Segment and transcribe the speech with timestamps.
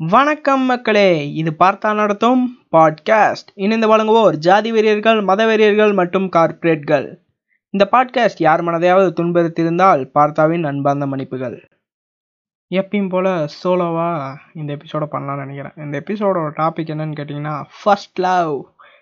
[0.00, 2.40] வணக்கம் மக்களே இது பார்த்தா நடத்தும்
[2.72, 7.06] பாட்காஸ்ட் இணைந்து வழங்குவோர் ஜாதி வெறியர்கள் மத வெறியர்கள் மற்றும் கார்ப்பரேட்கள்
[7.74, 11.56] இந்த பாட்காஸ்ட் யார் மனதையாவது துன்புறுத்தியிருந்தால் பார்த்தாவின் அன்பார்ந்த மன்னிப்புகள்.
[12.70, 15.76] எப்பயும் போல் சோலோவாக இந்த எபிசோடை பண்ணலாம்னு நினைக்கிறேன்.
[15.76, 18.52] இந்த எபிசோடோட டாபிக் என்னன்னு கேட்டிங்கன்னா first love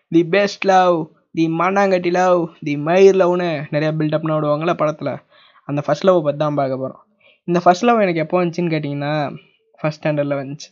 [0.09, 0.97] the best love
[1.33, 5.15] the Mannangatti love தி மயிர் லவ்னு நிறைய பில்டப்னு விடுவாங்கள்ல படத்தில்.
[5.69, 7.03] அந்த ஃபர்ஸ்ட் லவ் பற்றி தான் பார்க்க போகிறோம்
[7.49, 9.15] இந்த ஃபர்ஸ்ட் லவ் எனக்கு எப்போ வந்துச்சுன்னு கேட்டிங்கன்னா
[9.83, 10.71] ஃபஸ்ட் ஸ்டாண்டர்டில் வந்துச்சு.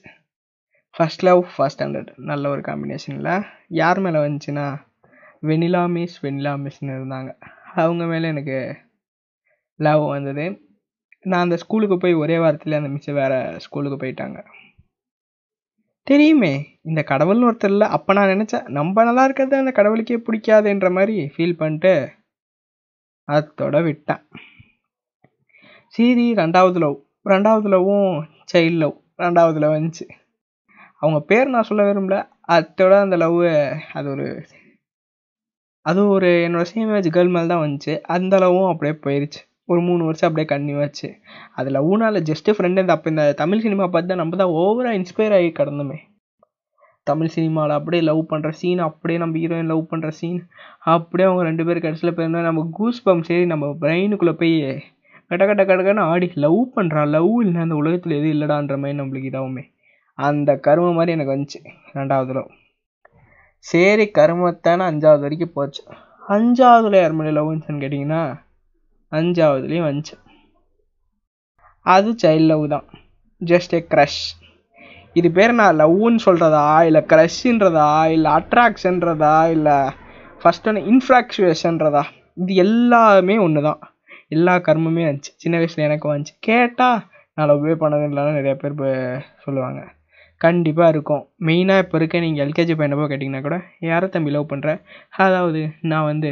[0.90, 4.83] ஃபர்ஸ்ட் லவ் ஃபஸ்ட் ஸ்டாண்டர்ட் நல்ல ஒரு காம்பினேஷனில் யார் மேலே வந்துச்சுன்னா
[5.42, 7.30] வெனிலா மிஸ் வெனிலா மிஸ்னு இருந்தாங்க.
[7.74, 8.77] அவங்க மேலே எனக்கு
[9.77, 10.69] லவ் வந்தது.
[11.20, 14.45] நான் அந்த ஸ்கூலுக்கு போய் ஒரே வாரத்தில் அந்த மிஸ் வேறு ஸ்கூலுக்கு போயிட்டாங்க.
[16.02, 17.88] தெரியுமே இந்த கடவுள்னு ஒருத்தர் இல்லை.
[17.88, 22.12] அப்போ நான் நினச்சேன் நம்ம நல்லா இருக்கிறது அந்த கடவுளுக்கே பிடிக்காதுன்ற மாதிரி ஃபீல் பண்ணிட்டு
[23.28, 24.22] அதோட விட்டேன்.
[25.86, 30.06] சரி ரெண்டாவது லவ் ரெண்டாவது லவ்வும் சைல்ட் லவ் ரெண்டாவதில் வந்துச்சு.
[31.02, 32.16] அவங்க பேர் நான் சொல்ல விரும்பல.
[32.56, 33.38] அதோட அந்த லவ்
[33.98, 34.27] அது ஒரு
[35.86, 37.92] அது ஒரு என்னோட சேம் ஏஜ் கேர்ள் மேலே தான் வந்துச்சு.
[38.14, 39.41] அந்த லவ்வும் அப்படியே போயிடுச்சு
[39.72, 41.09] ஒரு மூணு வருஷம் அப்படியே கன்னியூ ஆச்சு.
[41.59, 45.37] அது லவ்னால ஜஸ்ட்டு ஃப்ரெண்டு இந்த அப்போ இந்த தமிழ் சினிமா பார்த்து தான் நம்ம தான் ஓவராக இன்ஸ்பயர்
[45.39, 45.98] ஆகி கடந்தோமே.
[47.06, 50.41] தமிழ் சினிமாவில் அப்படியே லவ் பண்ணுற சீன் அப்படியே நம்ம ஹீரோயின் லவ் பண்ணுற சீன்
[50.94, 54.55] அப்படியே அவங்க ரெண்டு பேரும் கடைசியில் போயிருந்தா நம்ம கூஸ் பம்ப் சரி நம்ம பிரெயினுக்குள்ளே போய்
[55.31, 56.27] கட கட கடகன்னு ஆடி.
[56.45, 59.64] லவ் பண்ணுறா லவ் இல்லை அந்த உலகத்தில் எதுவும் இல்லைடான்ற மாதிரி நம்மளுக்கு இதாகுமே
[60.19, 61.61] அந்த கரும மாதிரி எனக்கு வந்துச்சு.
[61.98, 62.42] ரெண்டாவது
[63.64, 65.83] சரி கருமத்தான அஞ்சாவது வரைக்கும் போச்சு.
[66.28, 68.22] அஞ்சாவதுல யார் மணி லவ் வந்துச்சுன்னு கேட்டிங்கன்னா
[69.12, 70.14] அஞ்சாவதுலேயும் வந்துச்சு.
[71.87, 72.87] அது சைல்ட் லவ் தான்.
[73.41, 74.22] ஜஸ்ட் ஏ க்ரஷ்
[75.17, 79.78] இது பேர் நான் லவ்னு சொல்கிறதா இல்லை க்ரஷ்ன்றதா இல்லை அட்ராக்ஷன்றதா இல்லை
[80.42, 82.03] ஃபஸ்ட் ஒன்று இன்ஃப்ராக்சுவேஷன்றதா
[82.42, 83.81] இது எல்லாமே ஒன்று தான்
[84.31, 85.33] எல்லா கர்மமே வந்துச்சு.
[85.36, 86.34] சின்ன வயசில் எனக்கு வந்துச்சு.
[86.41, 87.00] கேட்டால்
[87.34, 88.77] நான் லவ்வே பண்ணது இல்லைன்னு நிறைய பேர்
[89.45, 89.81] சொல்லுவாங்க.
[90.41, 91.22] கண்டிப்பாக இருக்கும்.
[91.47, 94.70] மெயினாக இப்போ இருக்க நீங்கள் எல்கேஜி பையனை போய் கேட்டிங்கன்னா கூட யாரை தம்பி லவ் பண்ணுற
[95.25, 96.31] அதாவது நான் வந்து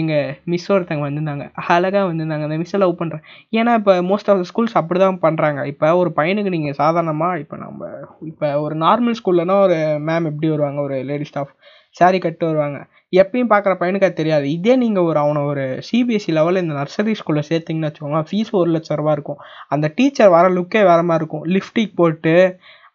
[0.00, 1.44] எங்கள் மிஸ் ஒருத்தங்க வந்திருந்தாங்க.
[1.74, 2.46] அழகாக வந்திருந்தாங்க.
[2.48, 3.24] அந்த மிஸ்ஸை லவ் பண்ணுறேன்
[3.58, 7.56] ஏன்னா இப்போ மோஸ்ட் ஆஃப் த ஸ்கூல்ஸ் அப்படி தான் பண்ணுறாங்க இப்போ ஒரு பையனுக்கு நீங்கள் சாதாரணமாக இப்போ
[7.64, 7.88] நம்ம
[8.30, 9.78] இப்போ ஒரு நார்மல் ஸ்கூல்லனா ஒரு
[10.08, 10.80] மேம் எப்படி வருவாங்க?
[10.88, 11.52] ஒரு லேடி ஸ்டாஃப்
[11.96, 12.78] சாரி கட்டு வருவாங்க.
[13.20, 14.46] எப்பயும் பார்க்குற பையனுக்கு அது தெரியாது.
[14.56, 18.98] இதே நீங்கள் ஒரு அவனை ஒரு சிபிஎஸ்சி லெவலில் இந்த நர்சரி ஸ்கூலில் சேர்த்திங்கன்னு வச்சுக்கோங்க ஃபீஸ் ஒரு லட்ச
[19.00, 19.40] ரூபா இருக்கும்.
[19.74, 21.46] அந்த டீச்சர் வர லுக்கே வேறு மாதிரி இருக்கும்.
[21.54, 22.34] லிப்ஸ்டிக் போட்டு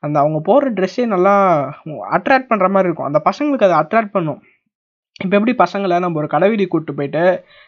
[0.06, 1.34] அந்த அவங்க போடுற ட்ரெஸ்ஸே நல்லா
[2.18, 3.10] அட்ராக்ட் பண்ணுற மாதிரி இருக்கும்.
[3.10, 4.40] அந்த பசங்களுக்கு அதை அட்ராக்ட் பண்ணும்.
[5.20, 7.24] இப்போ எப்படி பசங்களை நம்ம ஒரு கடைவீதி கூப்பிட்டு போயிட்டு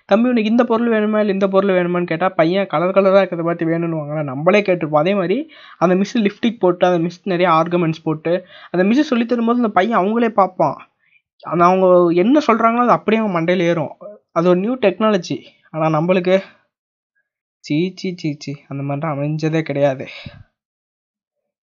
[0.09, 1.17] தம்பி உனக்கு இந்த பொருள் வேணுமா?
[1.23, 5.03] இல்லை இந்த பொருள் வேணுமான்னு கேட்டால் பையன் கலர் கலராக இருக்கிறத பார்த்து வேணும்னு வாங்கலாம் நம்மளே கேட்டிருப்போம்.
[5.03, 5.37] அதே மாதிரி
[5.83, 8.33] அந்த மிஸ் லிப்டிக் போட்டு அந்த மிஸ் நிறைய ஆர்குமெண்ட்ஸ் போட்டு
[8.71, 10.77] அந்த மிஸ் சொல்லி தரும்போது அந்த பையன் அவங்களே பார்ப்பான்.
[11.43, 11.85] அந்த அவங்க
[12.23, 13.93] என்ன சொல்கிறாங்களோ அது அப்படியே அவன் மண்டையில் ஏறும்.
[14.37, 15.37] அது ஒரு நியூ டெக்னாலஜி
[15.73, 16.35] ஆனால் நம்மளுக்கு
[17.63, 20.05] சீ சீ சீ சீ அந்த மாதிரிலாம் அமைஞ்சதே கிடையாது.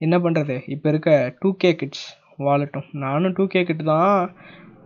[0.01, 2.07] என்ன பண்ணுறது இப்போ இருக்க டூ கே கிட்ஸ்
[2.47, 4.15] வாழட்டும் நானும் டூ கே கிட் தான்.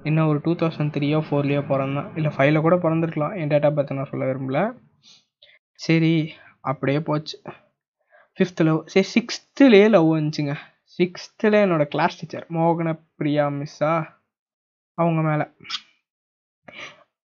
[0.09, 3.37] இன்னும் ஒரு டூ தௌசண்ட் த்ரீயோ ஃபோர்லேயோ பிறந்தேன் இல்லை ஃபைவ்ல கூட பிறந்திருக்கலாம்.
[3.41, 4.60] என் டேட்டா பற்றி நான் சொல்ல விரும்பல.
[5.84, 6.15] சரி
[6.70, 7.37] அப்படியே போச்சு.
[8.38, 10.54] ஃபிஃப்த்து லவ் சரி சிக்ஸ்த்துலேயே லவ் வந்துச்சுங்க.
[10.98, 13.92] சிக்ஸ்த்தில் என்னோடய கிளாஸ் டீச்சர் மோகன பிரியா மிஸ்ஸா
[14.98, 15.47] அவங்க மேலே.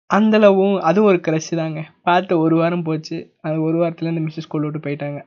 [0.10, 1.82] அந்த லவ்வும் அதுவும் ஒரு க்ரஷ் தாங்க.
[2.08, 3.18] பார்த்து ஒரு வாரம் போச்சு.
[3.48, 5.20] அது ஒரு வாரத்தில் இந்த மிஸ்ஸு ஸ்கூல் விட்டு போயிட்டாங்க.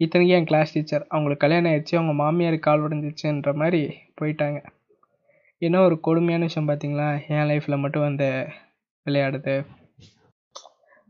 [0.00, 3.82] இத்தனைக்கும் என் கிளாஸ் டீச்சர் அவங்களுக்கு கல்யாணம் ஆயிடுச்சு அவங்க மாமியார் கால் உடஞ்சிச்சுன்ற மாதிரி
[4.20, 4.58] போயிட்டாங்க.
[5.62, 7.06] என்ன ஒரு கொடுமையான விஷயம் பார்த்தீங்களா?
[7.34, 8.28] என் லைஃப்பில் மட்டும் வந்து
[9.06, 9.54] விளையாடுது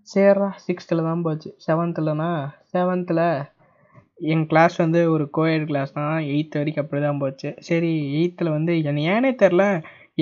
[0.08, 1.48] சரிடா சிக்ஸ்த்தில் தான் போச்சு.
[1.64, 2.28] செவன்த்துலனா
[2.72, 3.24] செவன்த்தில்
[4.32, 6.18] என் கிளாஸ் வந்து ஒரு கோயட் கிளாஸ் தான்.
[6.32, 7.48] எயித்து வரைக்கும் அப்படி தான் போச்சு.
[7.68, 9.64] சரி எயித்தில் வந்து என்ன ஏனே தெரில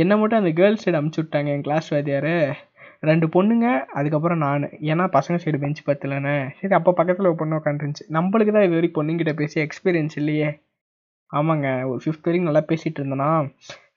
[0.02, 2.32] என்னை மட்டும் அந்த கேர்ள்ஸ் சைடு அமுச்சு விட்டாங்க என் கிளாஸ் வாத்தியார்.
[3.10, 3.66] ரெண்டு பொண்ணுங்க
[3.98, 4.64] அதுக்கப்புறம் நான்.
[4.90, 8.98] ஏன்னா பசங்க சைடு பெஞ்ச் பத்தலண்ணே சரி அப்போ பக்கத்தில் ஒரு பொண்ணு உட்காந்துருந்துச்சு நம்மளுக்கு தான் இது வரைக்கும்
[9.00, 10.48] பொண்ணுங்கிட்ட பேசி எக்ஸ்பீரியன்ஸ் இல்லையே.
[11.30, 13.30] ஆமாங்க ஒரு ஃபிஃப்த் வரைக்கும் நல்லா பேசிகிட்டு இருந்தேன்னா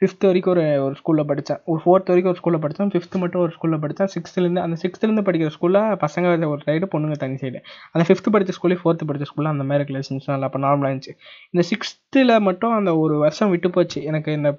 [0.02, 1.60] ஃபிஃப்த் வரைக்கும் ஒரு ஒரு ஸ்கூலில் படித்தேன்.
[1.72, 2.92] ஒரு ஃபோர்த் வரைக்கும் ஒரு ஸ்கூலில் படித்தேன்.
[2.94, 4.10] ஃபிஃப்த்து மட்டும் ஒரு ஸ்கூலில் படித்தேன்.
[4.16, 7.60] சிக்ஸ்த்துலேருந்து அந்த சிக்ஸ்த்துலேருந்து படிக்கிற ஸ்கூலில் பசங்க ஒரு சைடு பொண்ணுங்க தனி சைடு
[7.94, 11.16] அந்த ஃபிஃப்த்து படித்த ஸ்கூலே ஃபோர்த்து படித்த ஸ்கூலில் அந்த மாதிரி ரிலேஷன்ஸ் நல்லா அப்போ நார்மலாக இருந்துச்சு.
[11.54, 14.02] இந்த சிக்ஸ்த்தில் மட்டும் அந்த ஒரு வருஷம் விட்டு போச்சு.
[14.12, 14.52] எனக்கு இந்த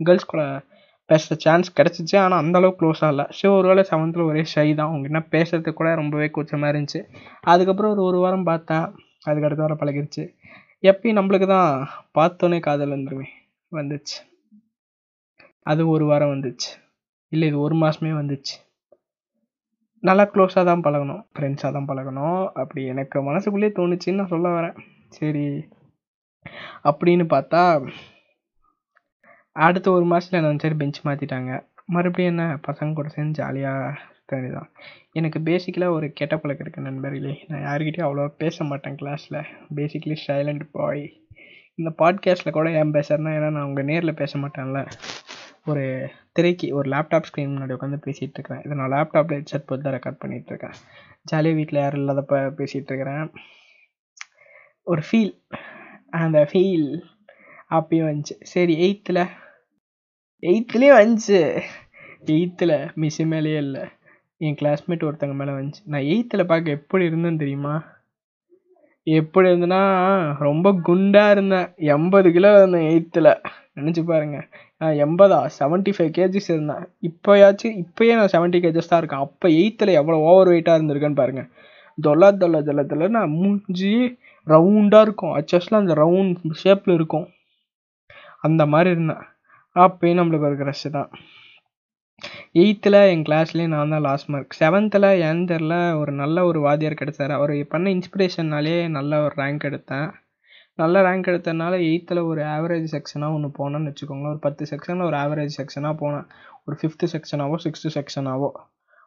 [0.00, 0.42] கேர்ள்ஸ் கூட
[1.10, 2.16] பேசுகிற சான்ஸ் கிடச்சிச்சு.
[2.24, 4.90] ஆனால் அந்தளவுக்கு க்ளோஸ் இல்லை ஸோ ஒரு வேளை செவன்த்தில் ஒரே ஷை தான்.
[4.92, 7.02] அவங்க என்ன பேசுறதுக்கு கூட ரொம்பவே கூச்சமாக இருந்துச்சு.
[7.52, 8.86] அதுக்கப்புறம் ஒரு ஒரு வாரம் பார்த்தேன்.
[9.28, 10.24] அதுக்கு அடுத்த வாரம் பழகிருச்சு.
[10.82, 11.70] எப்பயும் நம்மளுக்கு தான்
[12.18, 13.28] பார்த்தோன்னே காதல் வந்துருமே
[13.72, 14.16] வந்துச்சு.
[15.66, 16.70] அது ஒரு வாரம் வந்துச்சு.
[17.32, 18.54] இல்லை இது ஒரு மாதமே வந்துச்சு.
[20.02, 21.22] நல்லா க்ளோஸாக தான் பழகணும்.
[21.34, 22.46] ஃப்ரெண்ட்ஸாக தான் பழகணும்.
[22.46, 24.76] அப்படி எனக்கு மனசுக்குள்ளேயே தோணுச்சுன்னு நான் சொல்ல வரேன்.
[25.08, 25.46] சரி.
[26.84, 27.62] அப்படின்னு பார்த்தா
[29.52, 31.50] அடுத்த ஒரு மாதத்தில் என்ன சரி பெஞ்ச் மாற்றிட்டாங்க
[31.86, 34.70] மறுபடியும் என்ன பசங்க கூட சேர்ந்து ஜாலியாக தான்
[35.12, 37.44] எனக்கு பேசிக்கலாக ஒரு கெட்ட பழக்கம் இருக்குது நண்பர்களே.
[37.48, 41.04] நான் யாருக்கிட்டையும் அவ்வளோவா பேச மாட்டேன் கிளாஸில் பேசிக்கலி சைலண்ட் பாய்
[41.74, 44.80] இந்த பாட்காஸ்ட்டில் கூட ஏன் பேசுகிறேன்னா ஏன்னா நான் உங்கள் நேரில் பேச மாட்டேன்ல.
[45.66, 48.62] ஒரு திரைக்கு ஒரு லேப்டாப் ஸ்க்ரீன் முன்னாடி உட்காந்து பேசிகிட்டு இருக்கிறேன்.
[48.64, 50.76] இதை நான் லேப்டாப்பில் ஹெட்செட் போட்டு தான் ரெக்கார்ட் பண்ணிகிட்டு இருக்கேன்.
[51.22, 53.32] ஜாலியாக வீட்டில் யாரும் இல்லாதப்ப பேசிகிட்டு இருக்கிறேன்.
[54.82, 55.32] ஒரு ஃபீல்
[56.10, 57.02] அந்த ஃபீல்
[57.70, 58.36] அப்பயும் வந்துச்சு.
[58.40, 59.28] சரி எயித்தில்
[60.42, 61.62] எயித்துலேயும் வந்துச்சு.
[62.24, 63.84] எயித்தில் மிஸ்ஸு மேலேயே இல்லை.
[64.38, 65.82] என் கிளாஸ்மேட் ஒருத்தங்க மேலே வந்துச்சு.
[65.84, 67.74] நான் எயித்தில் பார்க்க எப்படி இருந்தேன்னு தெரியுமா?
[69.02, 69.82] எப்படி இருந்தேன்னா
[70.38, 71.68] ரொம்ப குண்டாக இருந்தேன்.
[71.76, 73.30] எண்பது கிலோ இருந்தேன் எயித்தில்
[73.76, 74.38] நினச்சி பாருங்க.
[74.78, 75.38] நான் எண்பதா?
[75.58, 76.84] செவன்ட்டி ஃபைவ் கேஜிஸ் இருந்தேன்.
[77.08, 79.24] இப்போயாச்சும் இப்போயே நான் செவன்ட்டி கேஜஸ் தான் இருக்கேன்.
[79.26, 81.48] அப்போ எயித்தில் எவ்வளோ ஓவர் வெயிட்டாக இருந்திருக்கேன்னு பாருங்கள்
[81.98, 83.92] தொல்ல தொல்ல தொல்ல தொல்ல நான் மூஞ்சி
[84.46, 85.34] ரவுண்டாக இருக்கும்.
[85.38, 87.26] அச்சஸ்லாம் அந்த ரவுண்ட் ஷேப்பில் இருக்கும்.
[88.40, 89.24] அந்த மாதிரி இருந்தேன்.
[89.76, 91.10] அப்பயும் நம்மளுக்கு ஒரு க்ரஷ் தான்.
[92.54, 97.34] எயித்தில் என் கிளாஸ்லேயே நான் தான் லாஸ்ட் மார்க் செவன்த்தில் ஏன்னு தெரில ஒரு நல்ல ஒரு வாத்தியார் கிடைச்சார்.
[97.38, 100.08] அவர் பண்ண இன்ஸ்பிரேஷன்னாலே நல்ல ஒரு ரேங்க் எடுத்தேன்.
[100.78, 104.32] நல்ல ரேங்க் எடுத்ததுனால எயித்தில் ஒரு ஆவரேஜ் செக்ஷனாக ஒன்று போனேன்னு வச்சுக்கோங்களேன்.
[104.32, 106.26] ஒரு பத்து செக்ஷனில் ஒரு ஆவரேஜ் செக்ஷனாக போனேன்.
[106.64, 108.50] ஒரு ஃபிஃப்த்து செக்ஷனாவோ சிக்ஸ்த்து செக்ஷனாவோ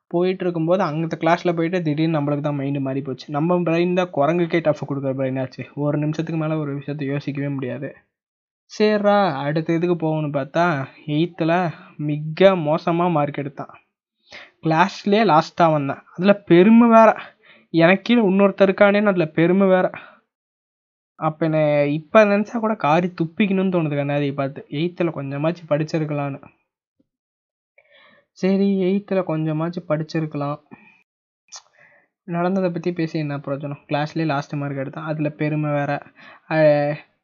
[0.08, 3.26] போயிட்டு இருக்கும்போது அந்த கிளாஸில் போயிட்டு திடீர்னு நம்மளுக்கு தான் மைண்டு மாறி போச்சு.
[3.30, 7.96] நம்ம பிரெயின் தான் குரங்குக்கே டஃப் கொடுக்குற பிரெயினாச்சு ஒரு நிமிஷத்துக்கு மேலே ஒரு விஷயத்த யோசிக்கவே முடியாது.
[8.72, 13.74] சரிடா அடுத்த இதுக்கு போகணும்னு பார்த்தா எயித்தில் மிக மோசமாக மார்க் எடுத்தான்.
[14.64, 16.02] கிளாஸ்லேயே லாஸ்ட்டாக வந்தேன்.
[16.16, 17.10] அதில் பெருமை வேற.
[17.74, 19.92] எனக்கு இன்னொருத்தருக்கானே இன்னொருத்தர் அதில் பெருமை வேறு.
[21.20, 21.60] அப்போ என்ன
[21.98, 24.62] இப்போ நினச்சா கூட காரி துப்பிக்கணும்னு தோணுது கண்ணாதியை பார்த்து.
[24.80, 26.40] எயித்தில் கொஞ்சமாச்சும் படிச்சிருக்கலான்னு
[28.42, 30.60] சரி எயித்தில் கொஞ்சமாச்சும் படிச்சிருக்கலாம்.
[32.28, 33.82] நடந்ததை பற்றி பேசி என்ன பிரயோஜனம்?
[33.90, 35.08] கிளாஸ்லேயே லாஸ்ட் மார்க் எடுத்தேன்.
[35.12, 35.92] அதில் பெருமை வேற.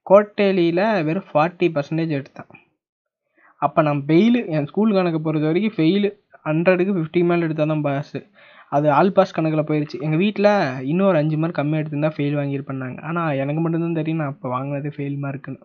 [0.08, 2.50] கோட்டேலியில் வெறும் ஃபார்ட்டி பர்சன்டேஜ் எடுத்தேன்.
[3.62, 6.10] அப்போ நான் ஃபெயிலு என் ஸ்கூல் கணக்கு பொறுத்த வரைக்கும் ஃபெயிலு
[6.48, 8.20] ஹண்ட்ரடுக்கு ஃபிஃப்டி மேல் எடுத்தால் தான் பாஸு
[8.72, 10.50] அது ஆல் பாஸ் கணக்கில் போயிடுச்சு எங்கள் வீட்டில்
[10.92, 12.98] இன்னும் ஒரு அஞ்சு மார்க் கம்மியாக எடுத்திருந்தா ஃபெயில் வாங்கியிருப்பேன்னாங்க.
[13.10, 15.62] ஆனால் எனக்கு மட்டும்தான் தெரியும் நான் அப்போ வாங்கினது ஃபெயில் மார்க்குன்னு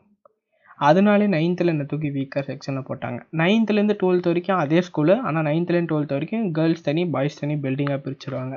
[0.89, 3.19] அதனாலே நைன்த்தில் என்னை தூக்கி வீக்காக செக்ஷனில் போட்டாங்க.
[3.41, 8.57] நைன்த்துலேருந்து டுவெல்த் வரைக்கும் அதே ஸ்கூலு ஆனால் நைன்த்துலேருந்து டுவெல்த் வரைக்கும் கேர்ள்ஸ் தனி பாய்ஸ் தனி பில்டிங்காக பிரிச்சுருவாங்க.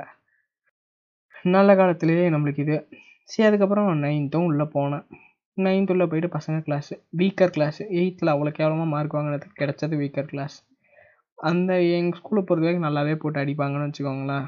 [1.56, 2.76] நல்ல காலத்துலேயே நம்மளுக்கு இது.
[3.30, 5.04] சரி அதுக்கப்புறம் நைன்த்தும் உள்ளே போனேன்.
[5.58, 10.56] நைன்த்துள்ளே போயிட்டு பசங்க கிளாஸு வீக்கர் கிளாஸு எயித்தில் அவ்வளோ கேவலமாக மார்க் வாங்கினது கிடச்சது வீக்கர் கிளாஸ்
[11.38, 14.46] அந்த எங்கள் ஸ்கூலை பொறுத்த வரைக்கும் நல்லாவே போட்டு அடிப்பாங்கன்னு வச்சுக்கோங்களேன்.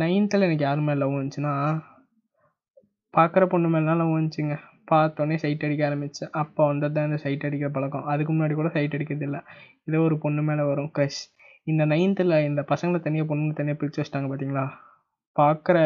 [0.00, 1.54] நைன்த்தில் எனக்கு யார் மேலே லவ் வந்துச்சுன்னா
[3.14, 4.56] பார்க்குற பொண்ணு மேலாம் லவ் வந்துச்சுங்க.
[4.90, 8.06] பார்த்தோன்னே சைட் அடிக்க ஆரம்பித்தேன் அப்போ வந்தது தான் இந்த சைட் அடிக்கிற பழக்கம்.
[8.12, 9.40] அதுக்கு முன்னாடி கூட சைட் அடிக்கிறது இல்லை.
[9.88, 11.20] ஏதோ ஒரு பொண்ணு மேலே வரும் க்ரஷ்
[11.66, 14.64] இந்த நைன்த்தில் இந்த பசங்களை தனியாக பொண்ணுங்க தனியாக பிரித்து வச்சிட்டாங்க பார்த்தீங்களா
[15.36, 15.78] பார்க்குற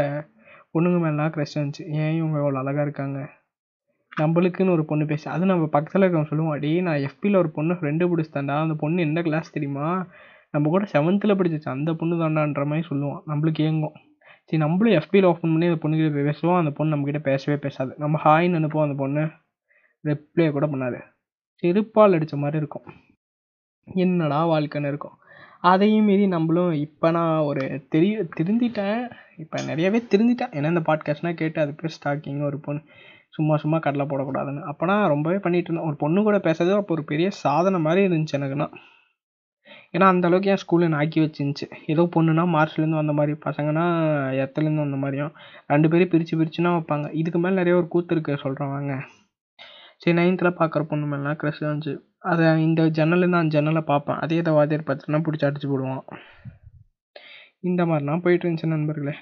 [0.75, 1.85] பொண்ணுங்க மேலாம் க்ரஷ் வந்துச்சு.
[2.03, 3.19] ஏன் இவங்க இவ்வளோ அழகாக இருக்காங்க?
[4.21, 8.09] நம்மளுக்குன்னு ஒரு பொண்ணு பேசி அது நம்ம பக்கத்தில் இருக்கவங்க சொல்லுவோம் அடி நான் எஃபியில் ஒரு பொண்ணு ஃப்ரெண்டு
[8.11, 10.07] பிடிச்சிதாண்டா அந்த பொண்ணு எந்த கிளாஸ் தெரியுமா?
[10.51, 13.97] நம்ம கூட செவன்த்தில் படிச்சிச்சு அந்த பொண்ணு தாண்டான்ற மாதிரி சொல்லுவோம் நம்மளுக்கு ஏங்கும்.
[14.45, 17.95] சரி நம்மளும் எஃபியில் ஓப்பன் பண்ணி அந்த பொண்ணுக்கிட்ட பேசுவோம் அந்த பொண்ணு நம்மக்கிட்ட பேசவே பேசாது.
[17.99, 19.29] நம்ம ஹாய்னு அனுப்புவோம் அந்த பொண்ணு
[20.05, 21.01] ரிப்ளை கூட பண்ணாது.
[21.63, 22.83] செருப்பால் அடித்த மாதிரி இருக்கும்.
[23.85, 25.17] என்னடா வாழ்க்கைன்னு இருக்கும்.
[25.61, 29.11] அதையும் மீறி நம்மளும் இப்போ நான் ஒரு தெரிய திருந்திட்டேன்.
[29.37, 30.53] இப்போ நிறையவே திருந்திட்டேன்.
[30.53, 32.81] ஏன்னா இந்த பாட்காஸ்ட்னால் கேட்டு அது பேர் ஸ்டாக்கிங் ஒரு பொண்ணு.
[33.35, 34.63] சும்மா சும்மா கடலை போடக்கூடாதுன்னு.
[34.71, 35.87] அப்போனா ரொம்பவே பண்ணிகிட்டு இருந்தேன்.
[35.87, 38.69] ஒரு பொண்ணு கூட பேசுறது அப்போ ஒரு பெரிய சாதனை மாதிரி இருந்துச்சு எனக்குன்னா.
[39.93, 41.67] ஏன்னா அந்த அளவுக்கு என் ஸ்கூலில் நான் ஆக்கி வச்சிருந்துச்சு.
[41.87, 43.85] ஏதோ பொண்ணுனா மார்ச்லேருந்து வந்த மாதிரி பசங்கன்னா
[44.45, 45.33] எத்துலேருந்து வந்த மாதிரியும்.
[45.67, 47.09] ரெண்டு பேரும் பிரித்து பிரிச்சுனா வைப்பாங்க.
[47.13, 48.95] இதுக்கு மேலே நிறைய ஒரு கூத்து இருக்கு சொல்கிறேன் வாங்க.
[49.97, 51.95] சரி நைன்த்தில் பார்க்குற பொண்ணு மேலாம் க்ரெஷ் இருந்துச்சு.
[52.31, 54.17] அதை இந்த ஜன்னலேருந்து அந்த ஜன்னலை பார்ப்பேன்.
[54.17, 56.05] அதே இதை வாத்தியார் பார்த்துட்டுனா பிடிச்சி அடிச்சு போடுவான்.
[57.61, 59.15] இந்த மாதிரிலாம் போயிட்டு இருந்துச்சு நண்பர்களே.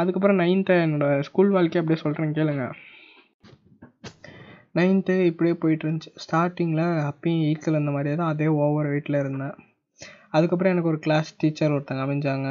[0.00, 2.64] அதுக்கப்புறம் நைன்த்து என்னோடய ஸ்கூல் வாழ்க்கையை அப்படியே சொல்கிறேன் கேளுங்க.
[4.78, 6.10] நைன்த்து இப்படியே போயிட்டு இருந்துச்சு.
[6.24, 9.54] ஸ்டார்டிங்கில் அப்பயும் எயித்தில் இருந்த மாதிரியே தான் அதே ஓவர் வெயிட்டில் இருந்தேன்.
[10.30, 12.48] அதுக்கப்புறம் எனக்கு ஒரு கிளாஸ் டீச்சர் ஒருத்தங்க அமைஞ்சாங்க.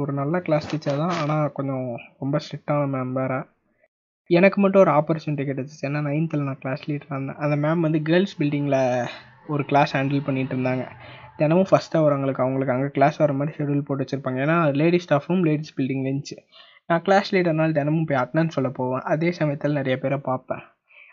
[0.00, 1.86] ஒரு நல்ல கிளாஸ் டீச்சர் தான் ஆனால் கொஞ்சம்
[2.18, 3.40] ரொம்ப ஸ்ட்ரிக்டான மேம் வேறு.
[4.30, 5.84] எனக்கு மட்டும் ஒரு ஆப்பர்ச்சுனிட்டி கிடச்சிச்சு.
[5.88, 7.40] ஏன்னா நைன்த்தில் நான் கிளாஸ் லீடராக இருந்தேன்.
[7.44, 8.80] அந்த மேம் வந்து கேர்ள்ஸ் பில்டிங்கில்
[9.46, 10.84] ஒரு கிளாஸ் ஹேண்டில் பண்ணிகிட்டு இருந்தாங்க.
[11.42, 14.40] தினமும் ஃபஸ்ட் ஹவர் அவங்களுக்கு அவங்களுக்கு அங்கே கிளாஸ் வர மாதிரி ஷெடியூல் போட்டு வச்சுருப்பாங்க.
[14.46, 16.36] ஏன்னா ladies staff room ladies building இருந்துச்சு
[16.90, 19.04] நான் கிளாஸ் லீடர்னால தினமும் போய் அட்டனன்ஸ் சொல்ல போவேன்.
[19.12, 20.62] அதே சமயத்தில் நிறைய பேரை பார்ப்பேன்.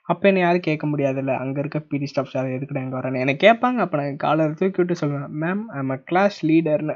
[0.10, 1.34] அப்போ என்ன யாரும் கேட்க முடியாதுல்ல.
[1.44, 3.80] அங்கே இருக்க பிடி ஸ்டாஃப்ஸ் யாரும் எதுக்குடா எங்கே வரேன்னு எனக்கு கேட்பாங்க.
[3.86, 6.96] அப்போ நான் காலர் தூக்கி விட்டு சொல்லுவேன் மேம் ஐம் அ கிளாஸ் லீடர்னு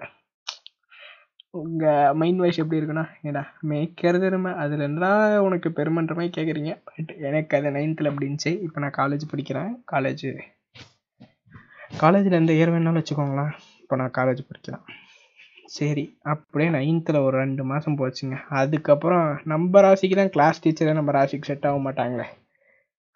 [1.60, 7.12] உங்கள் மைண்ட் வாய்ஸ் எப்படி இருக்குன்னா ஏடா மேய்க்கிறது இருமை அதில் இருந்தால் உனக்கு பெருமன்ற மாதிரி கேட்குறீங்க பட்
[7.30, 9.72] எனக்கு அது நைன்த்தில் அப்படின்ச்சு இப்போ நான் காலேஜ் படிக்கிறேன்.
[9.94, 10.26] காலேஜ்
[12.00, 13.54] காலேஜில் எந்த இயர் வேணாலும் வச்சுக்கோங்களேன்.
[13.82, 14.86] இப்போ நான் காலேஜ் படிக்கலாம்
[15.76, 18.38] சரி அப்படியே நைன்த்தில் ஒரு ரெண்டு மாதம் போச்சுங்க.
[18.60, 22.26] அதுக்கப்புறம் நம்ம ராசிக்கு தான் கிளாஸ் டீச்சரே நம்ம ராசிக்கு செட் ஆக மாட்டாங்களே.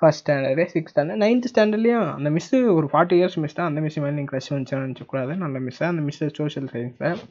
[0.02, 3.70] First standard six standard ninth ஸ்டாண்டர்ட்லேயும் அந்த மிஸ்ஸு ஒரு ஃபார்ட்டி இயர்ஸ் மிஸ் தான்.
[3.72, 7.22] அந்த மிஸ் மேலே நீங்கள் க்ரஷ் வந்துச்சுன்னு நினச்சக்கூடாது நல்ல மிஸ்ஸு அந்த மிஸ்ஸு சோஷியல் சயின்ஸில்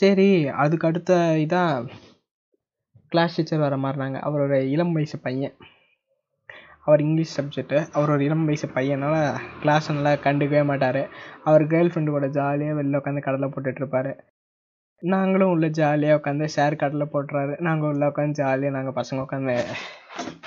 [0.00, 0.28] சரி
[0.64, 1.12] அதுக்கு அடுத்த
[1.44, 1.90] இதாக
[3.12, 4.18] கிளாஸ் டீச்சர் வர மாறினாங்க.
[4.28, 5.54] அவரோட இளம் வயசு பையன்.
[6.90, 9.20] அவர் இங்கிலீஷ் சப்ஜெக்ட்டு அவர் ஒரு இளம் வயசு பையனால்
[9.62, 11.02] கிளாஸ் நல்லா கண்டுக்கவே மாட்டார்.
[11.48, 13.48] அவர் கேர்ள் ஃப்ரெண்டு கூட ஜாலியாக வெளில உட்காந்து கடலை
[13.80, 14.12] இருப்பார்.
[15.02, 19.54] நாங்களும் உள்ள ஜாலியாக உட்காந்து ஷேர் கடலை போட்டுறாரு நாங்கள் உள்ள உட்காந்து ஜாலியாக நாங்கள் பசங்க உட்காந்து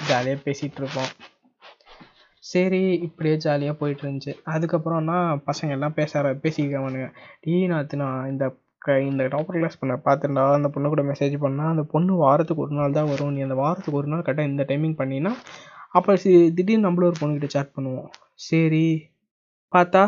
[0.09, 1.11] ஜாலியாக பேசிகிட்டு இருப்போம்.
[2.43, 4.33] சரி இப்படியே ஜாலியாக போயிட்டு இருந்துச்சு.
[4.53, 5.17] அதுக்கப்புறம்னா
[5.49, 7.07] பசங்க எல்லாம் பேச பேசிக்கிறவனுங்க
[7.45, 8.45] டீ நாத்துனா இந்த
[8.85, 12.73] க இந்த டாப்பர் கிளாஸ் பண்ண பார்த்துருந்தா அந்த பொண்ணு கூட மெசேஜ் பண்ணால் அந்த பொண்ணு வாரத்துக்கு ஒரு
[12.79, 13.31] நாள் தான் வரும்.
[13.35, 15.31] நீ அந்த வாரத்துக்கு ஒரு நாள் கரெக்டாக இந்த டைமிங் பண்ணினா
[15.95, 18.09] அப்போ சி திடீர்னு நம்மளும் ஒரு பொண்ணுக்கிட்ட சேட் பண்ணுவோம்.
[18.47, 18.85] சரி
[19.73, 20.03] பார்த்தா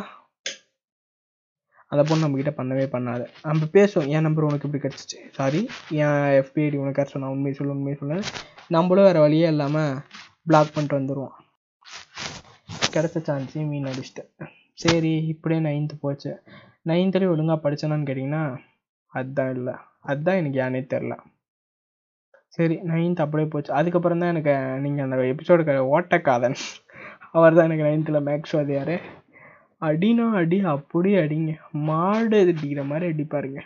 [1.92, 3.26] அந்த பொண்ணு நம்மக்கிட்ட பண்ணவே பண்ணாது.
[3.50, 5.20] நம்ம பேசுவோம் என் நம்பர் உனக்கு இப்படி கிடச்சிச்சு.
[5.38, 5.62] சாரி
[6.04, 8.18] என் எஃப்பிஐடி உனக்கு கிடச்சி நான் உண்மையை சொல்லு உண்மையை சொல்லு
[8.76, 9.92] நம்மளும் வேறு வழியே இல்லாமல்
[10.50, 11.36] பிளாக் பண்ணிட்டு வந்துடுவோம்
[12.96, 14.30] கிடச்ச சான்ஸையும் மீன் அடிச்சிட்டேன்
[14.84, 16.32] சரி இப்படியே நைன்த்து போச்சு.
[16.90, 18.44] நைன்த்துலேயும் ஒழுங்காக படித்தேனான்னு கேட்டிங்கன்னா
[19.14, 19.76] அதுதான் இல்லை.
[20.10, 21.14] அதுதான் எனக்கு ஏனே தெரில
[22.56, 23.72] சரி நைன்த் அப்படியே போச்சு.
[23.80, 26.58] அதுக்கப்புறம் தான் எனக்கு நீங்கள் அந்த எபிசோடுக்கு ஓட்டக்காதன்.
[27.38, 28.96] அவர் தான் எனக்கு நைன்த்தில் மேக்ஸ் வாதியார்
[29.88, 31.54] அடினா அடி அப்படியே அடிங்க.
[31.90, 33.62] மாடு அடிக்கிற மாதிரி அடிப்பாருங்க.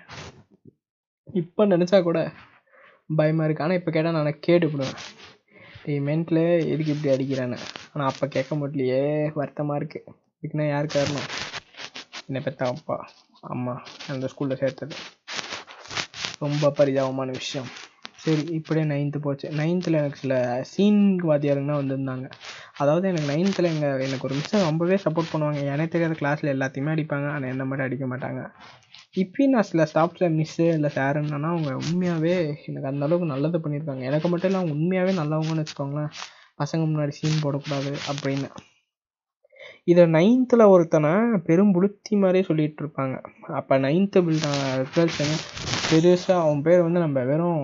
[1.42, 2.20] இப்போ நினச்சா கூட
[3.20, 5.00] பயமாக இருக்குது ஆனால் இப்போ கேட்டால் நான் கேட்டுப்படுவேன்.
[5.84, 6.42] டேய் மென்ட்டில்
[6.72, 7.60] எதுக்கு இப்படி அடிக்கிறேன்னு
[7.92, 9.04] ஆனால் அப்போ கேட்க முடியலையே.
[9.40, 11.30] வருத்தமாக இருக்குது இதுக்குன்னா யார் காரணம்?
[12.28, 12.98] என்னை பெற்ற அப்பா
[13.54, 13.76] அம்மா
[14.14, 14.96] அந்த ஸ்கூலில் சேர்த்தது.
[16.44, 17.70] ரொம்ப பரிதாபமான விஷயம்.
[18.20, 19.50] சரி இப்படியே நைன்த்து போச்சு.
[19.50, 22.26] நைன்த்தில் எனக்கு சில சீன் வாத்தியாருங்கலாம் வந்திருந்தாங்க.
[22.78, 25.62] அதாவது எனக்கு நைன்த்தில் எங்கள் எனக்கு ஒரு மிஸ்ஸை ரொம்பவே சப்போர்ட் பண்ணுவாங்க.
[25.66, 27.28] எனக்கு தெரியாத கிளாஸில் எல்லாத்தையுமே அடிப்பாங்க.
[27.30, 28.42] ஆனால் என்ன மட்டும் அடிக்க மாட்டாங்க.
[29.16, 32.34] இப்பயும் நான் சில ஸ்டாஃப்ஸில் மிஸ்ஸு இல்லை சாருன்னா அவங்க உண்மையாகவே
[32.68, 36.12] எனக்கு அந்தளவுக்கு நல்லது பண்ணியிருக்காங்க எனக்கு மட்டும் இல்லை அவங்க உண்மையாகவே நல்லவங்கன்னு வச்சுக்கோங்களேன்.
[36.58, 38.50] பசங்க முன்னாடி சீன் போடக்கூடாது அப்படின்னு.
[39.84, 41.12] இதை நைன்த்தில் ஒருத்தனை
[41.46, 43.16] பெரும் புளுத்தி மாதிரியே சொல்லிகிட்டு இருப்பாங்க.
[43.60, 44.44] அப்போ நைன்த்து பில்
[44.96, 45.36] கேர்ள்ஸுங்க
[45.90, 47.62] பெருசாக அவன் பேர் வந்து நம்ம வெறும்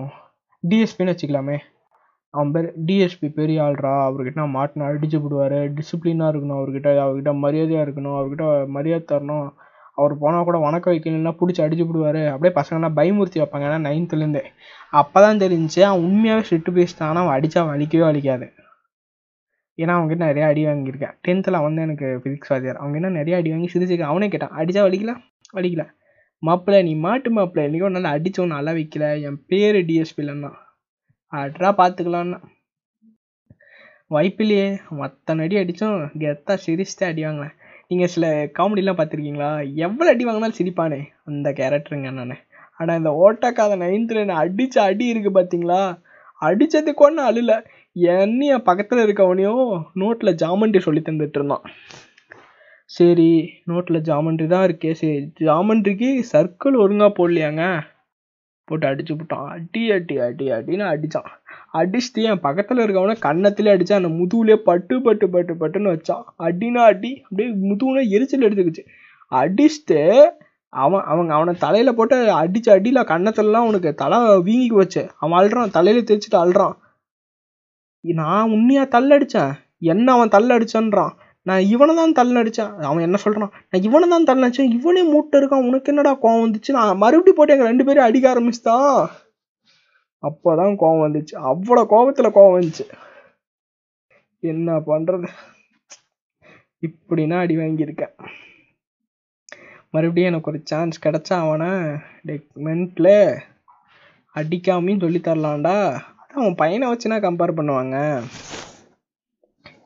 [0.62, 1.56] டிஎஸ்பின்னு வச்சுக்கலாமே.
[2.34, 3.92] அவன் பேர் டிஎஸ்பி பெரிய ஆள்ரா.
[4.08, 6.88] அவர்கிட்ட நான் மாட்டினா அடிச்சு விடுவார் டிசிப்ளினாக இருக்கணும் அவர்கிட்ட.
[7.04, 8.16] அவர்கிட்ட மரியாதையாக இருக்கணும்.
[8.18, 8.46] அவர்கிட்ட
[8.76, 9.46] மரியாதை தரணும்.
[10.00, 13.66] அவர் போனால் கூட வணக்கம் வைக்கணும்னா பிடிச்சி அடிச்சு விடுவார் அப்படியே பசங்களாம் பயமுறுத்தி வைப்பாங்க.
[13.68, 14.42] ஏன்னா நைன்த்துலேருந்தே
[15.00, 17.10] அப்போ தான் தெரிஞ்சு அவன் உண்மையாகவே ஸ்ட்ரிட்டு பேசிட்டான்.
[17.10, 18.46] ஆனால் அவன் அடித்தா வலிக்கவே வலிக்காது
[19.78, 21.14] ஏன்னா அவங்ககிட்ட நிறைய அடி வாங்கியிருக்கேன்.
[21.26, 22.78] டென்த்தில் அவன் தான் எனக்கு ஃபிசிக்ஸ் வாத்தியார்.
[22.82, 24.12] அவங்க என்ன நிறைய அடி வாங்கி சிரிச்சிருக்கேன்.
[24.12, 25.14] அவனே கேட்டான் அடித்தா வலிக்கல
[25.58, 25.84] வலிக்கல
[26.42, 29.04] மாப்பிள்ள நீ மாட்டு மாப்பிள்ள இன்றைக்கி ஒரு நாள் அடித்தவன் நல்லா வைக்கல.
[29.28, 30.50] என் பேர் டிஎஸ்பி இல்லைன்னா
[31.32, 32.38] அட்ரா பார்த்துக்கலான்னா
[34.14, 34.66] வாய்ப்பில்லையே.
[34.98, 37.54] மற்ற அடி அடித்தோம் கெத்தா சிரிச்சுட்டே அடி வாங்கினேன்.
[37.90, 38.26] நீங்கள் சில
[38.58, 39.50] காமெடிலாம் பார்த்துருக்கீங்களா
[39.86, 41.00] எவ்வளோ அடி வாங்கினாலும் சிரிப்பானே.
[41.30, 42.36] அந்த கேரக்டருங்க நான்
[42.80, 45.80] ஆனால் இந்த ஓட்டக்காத நைன்த்தில் என்ன அடித்த அடி இருக்குது பார்த்தீங்களா
[46.42, 47.52] அடித்ததுக்கு ஒன்றும் அழுல.
[48.14, 49.68] என்னையும் பக்கத்தில் இருக்கவனையும்
[50.00, 51.64] நோட்டில் ஜாமண்டி சொல்லி தந்துட்டு இருந்தான்.
[52.90, 53.30] சரி
[53.70, 54.90] நோட்டில் ஜாமெண்ட்ரி தான் இருக்கே.
[54.92, 55.16] சரி
[55.48, 57.62] ஜாமெண்ட்ரிக்கு சர்க்கிள் ஒழுங்காக போடலையாங்க?
[58.68, 59.46] போட்டு அடிச்சு விட்டான்.
[59.54, 61.28] அடி அடி அடி அடின்னு அடித்தான்
[61.80, 66.24] அடிச்சுட்டு என் பக்கத்தில் இருக்கவனை கன்னத்திலே அடித்தான் அந்த முதுகுலேயே பட்டு பட்டு பட்டு பட்டுன்னு வச்சான்.
[66.46, 68.84] அடினா அடி அப்படியே முதுகுல எரிச்சல் எடுத்துக்கிச்சு.
[69.32, 70.00] அடிச்சுட்டு
[70.72, 75.74] அவன் அவங்க அவனை தலையில் போட்டு அடிச்சு அடியில் கன்னத்துலலாம் அவனுக்கு தலை வீங்கி வச்சு அவன் அழுறான்.
[75.76, 76.74] தலையில் தேய்ச்சிட்டு அழுறான்.
[78.04, 79.52] நான் உண்மையாக தள்ளடிச்சேன்?
[79.92, 81.14] என்ன அவன் தள்ளடிச்சான்றான்?
[81.48, 85.36] நான் இவனை தான் தள்ள நடித்தேன் அவன் என்ன சொல்கிறான் நான் இவனை தான் தள்ள அடித்தேன் இவனே மூட்டை
[85.40, 85.66] இருக்கான்.
[85.68, 86.70] உனக்கு என்னடா கோவம் வந்துச்சு?
[86.78, 88.94] நான் மறுபடியும் போட்டு எங்கள் ரெண்டு பேரும் அடிக்க ஆரம்பிச்சுதான்
[90.22, 91.34] அப்போ தான் கோவம் வந்துச்சு.
[91.50, 92.86] அவ்வளோ கோபத்தில் கோவம் வந்துச்சு.
[94.52, 95.28] என்ன பண்ணுறது
[96.86, 98.14] இப்படின்னா அடி வாங்கியிருக்கேன்.
[99.94, 101.70] மறுபடியும் எனக்கு ஒரு சான்ஸ் கிடச்சா அவனை
[102.30, 103.14] டெக்மெண்ட்டில்
[104.34, 105.76] அடிக்காமையும் சொல்லித்தரலான்டா
[106.38, 107.96] அவன் பையனை வச்சுனா கம்பேர் பண்ணுவாங்க.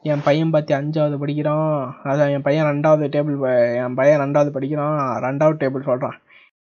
[0.02, 1.97] என் பையன் பார்த்து அஞ்சாவது படிக்கிறான்.
[2.04, 3.37] அதான் என் பையன் ரெண்டாவது டேபிள்
[3.85, 4.99] என் பையன் ரெண்டாவது படிக்கிறான்.
[5.23, 6.19] ரெண்டாவது டேபிள் சொல்கிறான்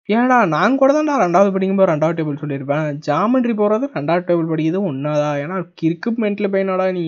[0.08, 2.86] ஏன்டா நான் கூட தான்டா ரெண்டாவது படிக்கும்போது ரெண்டாவது டேபிள் சொல்லியிருப்பேன்.
[3.06, 7.04] ஜாமெண்ட்ரி போகிறது ரெண்டாவது டேபிள் படிக்கிறது ஒன்றாதா ஏன்னா கிரிக்குப்மெண்ட்டில் பையனாடா நீ?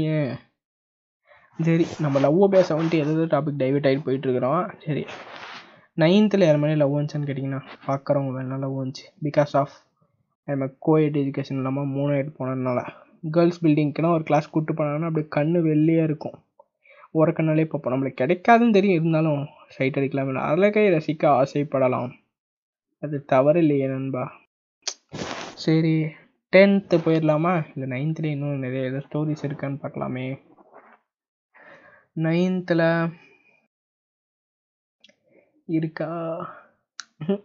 [1.59, 4.63] சரி நம்ம லவ்வை பேச வந்துட்டு எதாவது டாபிக் டைவர்ட் ஆகிட்டு போயிட்டுருக்குறோம்.
[4.87, 5.07] சரி.
[5.97, 9.05] நைன்த்தில் யார் மாதிரி லவ் வந்துச்சுன்னு கேட்டிங்கன்னா பார்க்குறவங்க வேணா லவ் வந்துச்சு.
[9.23, 9.75] பிகாஸ் ஆஃப்
[10.45, 12.81] நம்ம கோஎட் எஜுகேஷன் இல்லாமல் மூணு எட்டு போனதுனால.
[13.31, 16.43] கேர்ள்ஸ் பில்டிங்க்குனா ஒரு கிளாஸ் கூப்பிட்டு போனாங்கன்னா அப்படியே கண்ணு வெள்ளையாக இருக்கும்.
[17.11, 17.93] ஒரு கண்ணாலே பார்ப்போம்.
[17.93, 18.99] நம்மளுக்கு கிடைக்காதுன்னு தெரியும்.
[19.01, 20.35] இருந்தாலும் சைட் அடிக்கலாம்.
[20.35, 22.11] அழகை ரசிக்க ஆசைப்படலாம்.
[23.01, 24.33] அது தவறு இல்லையே நண்பா.
[25.55, 26.03] சரி
[26.57, 27.67] டென்த்து போயிடலாமா?
[27.75, 30.41] இல்லை நைன்த்தில் இன்னும் நிறைய ஏதோ ஸ்டோரிஸ் இருக்கான்னு பார்க்கலாமே.
[32.17, 33.13] நைன்த்தில்
[35.67, 36.11] இருக்கா?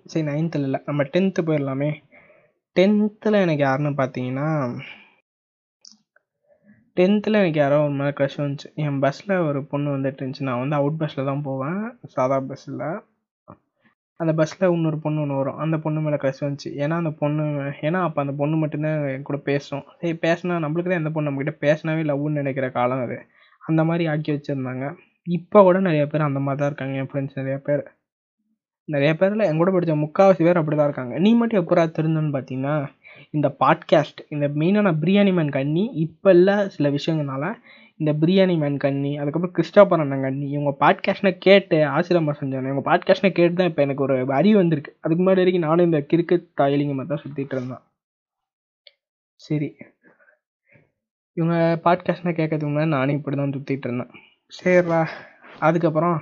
[0.05, 0.79] சரி நைன்த்தில் இல்லை.
[0.85, 2.03] நம்ம டென்த்து போயிடலாமே.
[2.79, 4.79] டென்த்தில் எனக்கு யாருன்னு பார்த்தீங்கன்னா
[6.97, 8.67] டென்த்தில் எனக்கு யாரோ ஒரு மேலே க்ரஷ் வந்துச்சு.
[8.75, 10.41] என் பஸ்ஸில் ஒரு பொண்ணு வந்துட்டு இருந்துச்சு.
[10.41, 11.79] நான் வந்து அவுட் பஸ்ஸில் தான் போவேன்.
[12.07, 12.83] சாதா பஸ்ஸில்
[14.19, 15.57] அந்த பஸ்ஸில் இன்னொரு பொண்ணு ஒன்று வரும்.
[15.57, 16.69] அந்த பொண்ணு மேலே க்ரஷ் வந்துச்சு.
[16.77, 17.43] ஏன்னா அந்த பொண்ணு
[17.81, 19.83] ஏன்னா அப்போ அந்த பொண்ணு மட்டும்தான் என் கூட பேசும்.
[20.01, 23.17] சரி பேசினா நம்மளுக்கு தான் எந்த பொண்ணு நம்மக்கிட்ட பேசினாவே லவ்னு நினைக்கிற காலம் அது.
[23.61, 24.85] அந்த மாதிரி ஆக்கி வச்சுருந்தாங்க.
[25.27, 26.95] இப்போ கூட நிறைய பேர் அந்த மாதிரி தான் இருக்காங்க.
[26.97, 27.83] என் ஃப்ரெண்ட்ஸ் நிறைய பேர்.
[28.89, 31.15] நிறைய பேரில் என் கூட படித்த முக்கால்வாசி பேர் அப்படி தான் இருக்காங்க.
[31.19, 32.75] நீ மட்டும் எப்போ திருந்தன்னு பார்த்தீங்கன்னா
[33.29, 37.45] இந்த பாட்காஸ்ட் இந்த மெயினான பிரியாணி மேன் கண்ணி இப்போ இல்லை சில விஷயங்கள்னால
[37.97, 43.31] இந்த பிரியாணி மேன் கண்ணி அதுக்கப்புறம் கிறிஸ்டாபர் அண்ணன் கண்ணி இவங்க பாட்காஸ்ட்னை கேட்டு ஆசிரமம் செஞ்சாங்க இவங்க பாட்காஸ்ட்னை
[43.31, 44.97] கேட்டு தான் இப்போ எனக்கு ஒரு அறிவு வந்திருக்கு.
[45.01, 47.83] அதுக்கு முன்னாடி வரைக்கும் நானும் இந்த கிறுக்கு தாயலிங்க மாதிரி தான் சுற்றிட்டு இருந்தேன்.
[49.39, 49.69] சரி.
[51.33, 54.11] இவங்க பாட்காஸ்ட்னா கேட்கறதுக்கு முன்னாடி நானும் இப்படி தான் சுற்றிட்டு இருந்தேன்.
[54.51, 55.07] சரிடா.
[55.59, 56.17] அதுக்கப்புறம்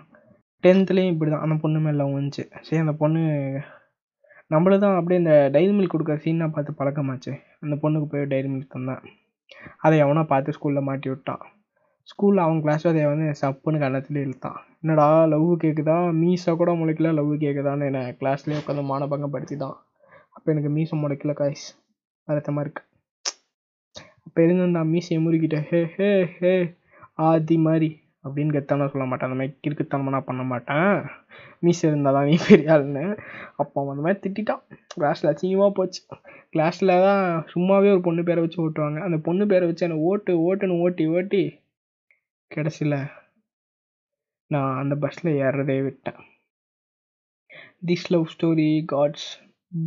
[0.64, 2.44] டென்த்துலேயும் இப்படி தான் அந்த பொண்ணு மேலே வந்துச்சு.
[2.62, 3.22] சரி அந்த பொண்ணு
[4.52, 7.32] நம்மளும் தான் அப்படியே இந்த டைரி மில்க் கொடுக்குற சீனாக பார்த்து பழக்கமாச்சு.
[7.64, 9.04] அந்த பொண்ணுக்கு போய் டைரி மில்க் தந்தேன்.
[9.82, 11.44] அதை எவனோ பார்த்து ஸ்கூலில் மாட்டி விட்டான்.
[12.10, 14.60] ஸ்கூலில் அவன் கிளாஸ் அதை வந்து சப்புன்னு கன்னத்துலேயே இழுத்தான்.
[14.82, 19.76] என்னடா லவ் கேட்குதா மீசை கூட முளைக்கல லவ் கேட்குதான்னு என்ன கிளாஸ்லேயே உட்காந்து மானபங்கம் படுத்தி தான்
[20.36, 21.66] அப்போ எனக்கு மீசை முளைக்கல காய்ஸ்
[22.28, 22.84] வருத்தமாக இருக்கு.
[24.26, 26.54] அப்போ இருந்திருந்தா மீசையை முறுக்கிட்ட ஹே ஹே ஹே.
[27.16, 27.90] ஆதி மாதிரி.
[28.26, 29.28] அப்படின்னு கெத்தான சொல்ல மாட்டேன்.
[29.30, 30.92] அந்த மாதிரி கிறுக்குத்தனமாக நான் பண்ண மாட்டேன்.
[31.66, 33.04] மீசை இருந்தால் தான் நீ பெரிய ஆளுன்னு
[33.62, 34.64] அப்போ அவன் அந்த மாதிரி திட்டான்
[34.94, 36.02] கிளாஸில் அசிங்கமாக போச்சு.
[36.54, 39.00] கிளாஸில் தான் சும்மாவே ஒரு பொண்ணு பேரை வச்சு ஓட்டுவாங்க.
[39.08, 41.44] அந்த பொண்ணு பேரை வச்சு என்னை ஓட்டு ஓட்டுன்னு ஓட்டி ஓட்டி
[42.52, 42.96] கிடச்சில
[44.52, 46.20] நான் அந்த பஸ்ஸில் ஏறுறதே விட்டேன்.
[47.90, 49.30] This love story God's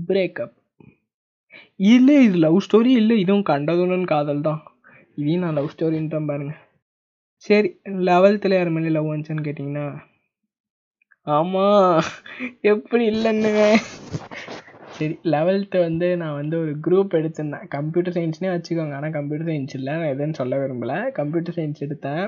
[0.09, 0.57] breakup
[1.92, 3.16] இல்லை இது லவ் ஸ்டோரி இல்லை.
[3.25, 4.62] இதுவும் கண்டதுடன் காதல் தான்.
[5.21, 6.59] இதையும் நான் லவ் ஸ்டோரின்றேன் பாருங்கள்
[7.45, 7.68] சரி
[8.09, 9.87] லெவல்த்தில் யார் மேலே லவ் வந்துச்சுன்னு கேட்டிங்கன்னா?
[11.26, 11.99] ஆமாம்
[12.73, 13.52] எப்படி இல்லைன்னு
[14.97, 17.66] சரி லெவல்த்து வந்து நான் வந்து ஒரு குரூப் எடுத்திருந்தேன்.
[17.76, 18.95] கம்ப்யூட்டர் சயின்ஸ்னே வச்சுக்கோங்க.
[18.99, 19.92] ஆனால் கம்ப்யூட்டர் சயின்ஸ் இல்லை.
[20.00, 20.99] நான் எதுன்னு சொல்ல விரும்பலை.
[21.18, 22.25] கம்ப்யூட்டர் சயின்ஸ் எடுத்தேன்.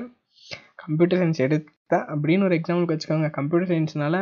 [0.83, 3.29] கம்ப்யூட்டர் சயின்ஸ் எடுத்தேன் அப்படின்னு ஒரு எக்ஸாம்பிளுக்கு வச்சுக்கோங்க.
[3.39, 4.15] கம்ப்யூட்டர் சயின்ஸ்னால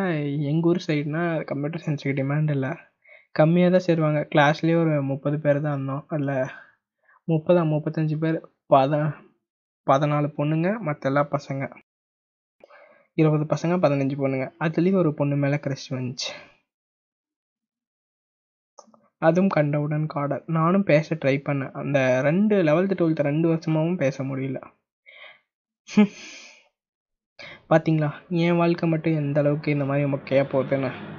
[0.51, 2.72] எங்கள் ஊர் சைடுனா கம்ப்யூட்டர் சயின்ஸுக்கு டிமாண்ட் இல்லை.
[3.36, 4.22] கம்மியாக தான் சேருவாங்க.
[4.34, 6.03] கிளாஸ்லேயே ஒரு முப்பது பேர் தான் இருந்தோம்.
[6.08, 6.36] அதில்
[7.27, 8.39] முப்பதா முப்பத்தஞ்சு பேர்.
[8.74, 8.93] பத
[9.91, 11.63] பதினாலு பொண்ணுங்க மற்ற எல்லா பசங்க.
[13.13, 14.47] இருபது பசங்க பதினஞ்சு பொண்ணுங்க.
[14.60, 16.32] அதுலேயும் ஒரு பொண்ணு மேலே க்ரஷ் வந்துச்சு.
[19.17, 21.71] அதுவும் கண்டவுடன் காடல் நானும் பேச ட்ரை பண்ணேன்.
[21.71, 24.60] அந்த ரெண்டு லெவல்த்து டுவெல்த்து ரெண்டு வருஷமாவும் பேச முடியல.
[27.69, 31.18] பார்த்தீங்களா என் வாழ்க்கை மட்டும் எந்த அளவுக்கு இந்த மாதிரி நம்ம போகுதுன்னு.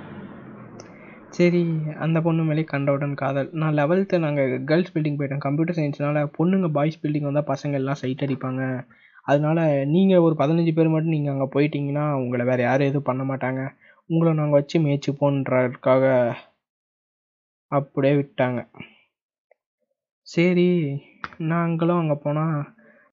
[1.36, 1.60] சரி
[2.04, 3.48] அந்த பொண்ணு மேலே கண்டவுடன் காதல்.
[3.60, 5.44] நான் லெவல்த்து நாங்கள் கேர்ள்ஸ் பில்டிங் போயிட்டோம்.
[5.46, 8.62] கம்ப்யூட்டர் சயின்ஸ்னால பொண்ணுங்க பாய்ஸ் பில்டிங் வந்தால் பசங்க எல்லாம் சைட் அடிப்பாங்க.
[9.30, 9.58] அதனால
[9.94, 13.62] நீங்கள் ஒரு பதினஞ்சு பேர் மட்டும் நீங்கள் அங்கே போயிட்டீங்கன்னா உங்களை வேறு யாரும் எதுவும் பண்ண மாட்டாங்க.
[14.10, 16.04] உங்களை நாங்கள் வச்சு மேய்ச்சிப்போன்றதுக்காக
[17.72, 18.60] அப்படியே விட்டாங்க.
[20.26, 20.68] சரி
[21.52, 22.56] நாங்களும் அங்கே போனால்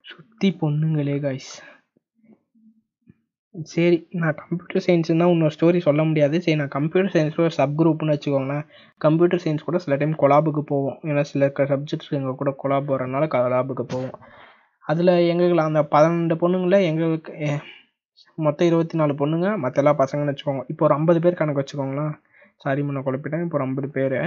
[0.05, 1.53] சுற்றி பொண்ணுங்களே காய்ஸ்
[3.63, 6.41] சரி நான் கம்ப்யூட்டர் சயின்ஸ்னு இன்னொரு ஸ்டோரி சொல்ல முடியாது.
[6.41, 8.65] சரி நான் கம்ப்யூட்டர் சயின்ஸில் ஒரு சப் குரூப்னு வச்சுக்கோங்களேன்.
[8.97, 10.99] கம்ப்யூட்டர் சயின்ஸ் கூட சில டைம் கொலாபுக்கு போவோம்.
[11.03, 14.15] ஏன்னா சில சப்ஜெக்ட்ஸ் எங்கள் கூட கொலாப் வரனால கொலாபுக்கு போவோம்.
[14.81, 17.59] அதில் எங்களுக்கு அந்த பன்னெண்டு பொண்ணுங்களை எங்களுக்கு
[18.35, 19.57] மொத்தம் இருபத்தி நாலு பொண்ணுங்க.
[19.57, 20.63] மற்ற எல்லா பசங்கன்னு வச்சுக்கோங்க.
[20.67, 22.13] இப்போ ஒரு ஐம்பது பேர் கணக்கு வச்சுக்கோங்களேன்.
[22.55, 24.17] சாரி முன்ன குழப்பிட்டேன் இப்போ ஒரு ஐம்பது பேர்.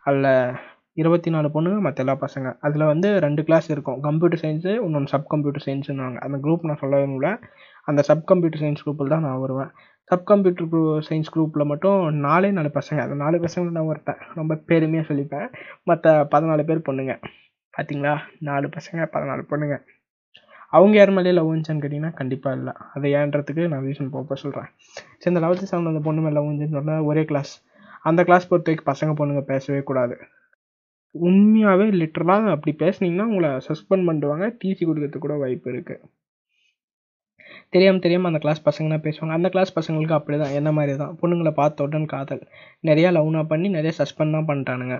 [0.00, 0.54] அதில்
[0.94, 2.56] இருபத்தி நாலு பொண்ணுங்க மற்ற எல்லா பசங்க.
[2.60, 4.00] அதில் வந்து ரெண்டு கிளாஸ் இருக்கும்.
[4.00, 7.30] கம்ப்யூட்டர் சயின்ஸு இன்னொன்று சப் கம்ப்யூட்டர் சயின்ஸுன்னு அந்த குரூப் நான் சொல்லவே முடியல.
[7.84, 9.70] அந்த சப் கம்ப்யூட்டர் சயின்ஸ் குரூப்பில் தான் நான் வருவேன்.
[10.10, 12.98] சப் கம்ப்யூட்டர் குரூ சயின்ஸ் குரூப்பில் மட்டும் நாலே நாலு பசங்க.
[12.98, 14.20] அந்த நாலு பசங்க நான் ஒருத்தன்.
[14.34, 15.48] ரொம்ப பெருமையாக சொல்லிப்பேன்.
[15.84, 17.14] மற்ற பதினாலு பேர் பொண்ணுங்க.
[17.74, 19.76] பார்த்தீங்களா நாலு பசங்க பதினாலு பொண்ணுங்க.
[20.76, 22.72] அவங்க யார் மேலேயே லவ் வந்துச்சான்னு கேட்டிங்கன்னா கண்டிப்பாக இல்லை.
[22.94, 24.68] அதை ஏன்றதுக்கு நான் ரீசன் போக சொல்கிறேன்
[25.20, 27.52] சரி இந்த லெவல்த்து செவன் அந்த பொண்ணு மேலே லவ் சொன்னால் ஒரே கிளாஸ்
[28.02, 30.16] அந்த கிளாஸ் பொறுத்த வரைக்கும் பசங்க பொண்ணுங்க பேசவே கூடாது.
[31.10, 34.46] உண்மையாகவே லிட்டரலாக அப்படி பேசுனீங்கன்னா உங்களை சஸ்பெண்ட் பண்ணிடுவாங்க.
[34.64, 36.02] டிசி கொடுக்கறதுக்கு கூட வாய்ப்பு இருக்குது
[37.74, 39.36] தெரியாமல் தெரியாமல் அந்த கிளாஸ் பசங்கன்னா பேசுவாங்க.
[39.38, 42.42] அந்த கிளாஸ் பசங்களுக்கு அப்படி தான் என்ன மாதிரி தான் பொண்ணுங்களை பார்த்த உடனே காதல்.
[42.88, 44.96] நிறையா லவ்னா பண்ணி நிறைய சஸ்பெண்ட் தான் பண்ணிட்டானுங்க.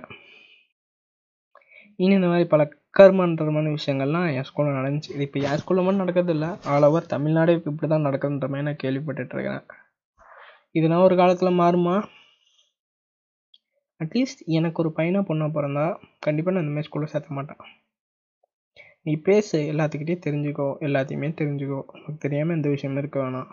[1.99, 2.63] இனி இந்த மாதிரி பல
[2.97, 5.11] கர்மன்றமான விஷயங்கள்லாம் என் ஸ்கூலில் நடந்துச்சு.
[5.15, 8.81] இது இப்போ என் ஸ்கூலில் மட்டும் நடக்கிறது இல்லை ஆல் ஓவர் தமிழ்நாடு இப்படி தான் நடக்குதுன்ற மாதிரி நான்
[8.83, 9.63] கேள்விப்பட்டுட்ருக்கேன்.
[10.79, 11.95] இதெல்லாம் ஒரு காலத்தில் மாறுமா?
[14.03, 15.85] அட்லீஸ்ட் எனக்கு ஒரு பையனாக பொண்ணாக பிறந்தா
[16.25, 17.61] கண்டிப்பாக நான் இந்தமாதிரி ஸ்கூலில் சேர்த்த மாட்டேன்.
[19.05, 21.79] நீ பேசு எல்லாத்துக்கிட்டேயும் தெரிஞ்சுக்கோ எல்லாத்தையுமே தெரிஞ்சுக்கோ.
[21.93, 23.49] உனக்கு தெரியாமல் எந்த விஷயமும் இருக்க வேணாம்.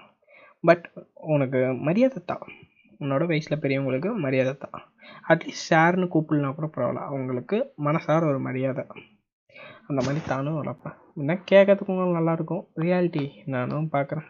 [0.60, 0.84] பட்
[1.14, 2.44] உனக்கு மரியாதை தான்.
[3.00, 4.78] உன்னோட வயசில் பெரியவங்களுக்கு மரியாதை தான்.
[5.28, 7.04] அட்லீஸ்ட் சார்னு கூப்பிடலாம் கூட பரவாயில்ல.
[7.10, 8.84] அவங்களுக்கு மனசார ஒரு மரியாதை.
[9.86, 14.28] அந்த மாதிரி தானும் வளர்ப்பேன் என்ன கேட்கறதுக்கு உங்களுக்கு நல்லாயிருக்கும் ரியாலிட்டி நானும் பார்க்குறேன்.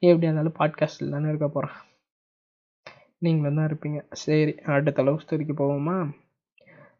[0.00, 1.76] எப்படி இருந்தாலும் பாட்காஸ்டில் தானே இருக்க போகிறேன்
[3.18, 4.00] நீங்களும் தான் இருப்பீங்க.
[4.12, 5.96] சரி அடுத்த லவ் ஸ்டோரிக்கு போவோமா?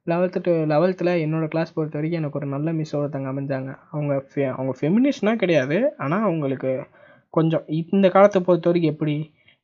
[0.06, 3.70] லெவல்த்து டு லெவல்த்தில் என்னோடய கிளாஸ் பொறுத்த வரைக்கும் எனக்கு ஒரு நல்ல மிஸ் ஒருத்தங்க அமைஞ்சாங்க.
[3.90, 5.76] அவங்க ஃபெ அவங்க ஃபெமினிஸ்ட்னால் கிடையாது.
[6.04, 6.70] ஆனால் அவங்களுக்கு
[7.34, 9.14] கொஞ்சம் இந்த காலத்தை பொறுத்த வரைக்கும் எப்படி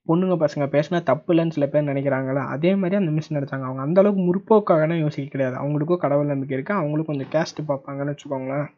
[0.07, 4.23] பொண்ணுங்க பசங்க பேசினா தப்பு இல்லைன்னு சில பேர் நினைக்கிறாங்களா அதே மாதிரி அந்த மிஸ் நினச்சாங்க அவங்க அந்தளவுக்கு
[4.29, 5.57] முற்போக்காகனா யோசிக்க கிடையாது.
[5.63, 8.69] அவங்களுக்கும் கடவுள் நம்பிக்கை இருக்குது அவங்களும் கொஞ்சம் கேஸ்ட்டு பார்ப்பாங்கன்னு வச்சுக்கோங்களேன்.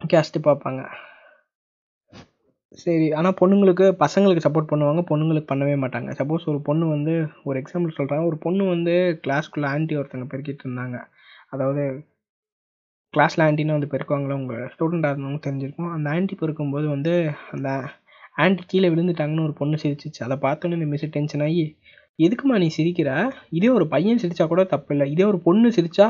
[0.00, 0.82] கேஸ்ட்டு பார்ப்பாங்க.
[2.78, 6.10] சரி ஆனால் பொண்ணுங்களுக்கு பசங்களுக்கு சப்போர்ட் பண்ணுவாங்க பொண்ணுங்களுக்கு பண்ணவே மாட்டாங்க.
[6.18, 7.14] சப்போஸ் ஒரு பொண்ணு வந்து
[7.48, 10.98] ஒரு எக்ஸாம்பிள் சொல்கிறாங்க ஒரு பொண்ணு வந்து கிளாஸ்க்குள்ளே ஆன்ட்டி ஒருத்தங்க பெருக்கிட்டு இருந்தாங்க.
[11.54, 11.82] அதாவது
[13.14, 14.36] கிளாஸில் ஆன்ட்டின்னு வந்து பெருக்குவாங்களே?
[14.40, 15.90] உங்கள் ஸ்டூடெண்டாக இருந்தவங்க தெரிஞ்சிருக்கும்.
[15.96, 17.14] அந்த ஆன்ட்டி பெருக்கும்போது வந்து
[17.54, 17.68] அந்த
[18.42, 20.20] ஆன்ட்டி கீழே விழுந்துட்டாங்கன்னு ஒரு பொண்ணு சிரிச்சிச்சு.
[20.26, 21.64] அதை பார்த்தோன்னே இந்த மிஸ் டென்ஷன் ஆகி
[22.18, 23.10] எதுக்குமா நீ சிரிக்கிற?
[23.58, 26.06] இதே ஒரு பையன் சிரித்தா கூட தப்பு இல்லை இதே ஒரு பொண்ணு சிரித்தா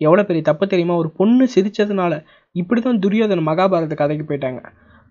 [0.00, 0.94] எவ்வளோ பெரிய தப்பு தெரியுமா?
[1.02, 2.14] ஒரு பொண்ணு சிரித்ததுனால
[2.54, 4.60] இப்படி தான் துரியோதன மகாபாரத கதைக்கு போயிட்டாங்க.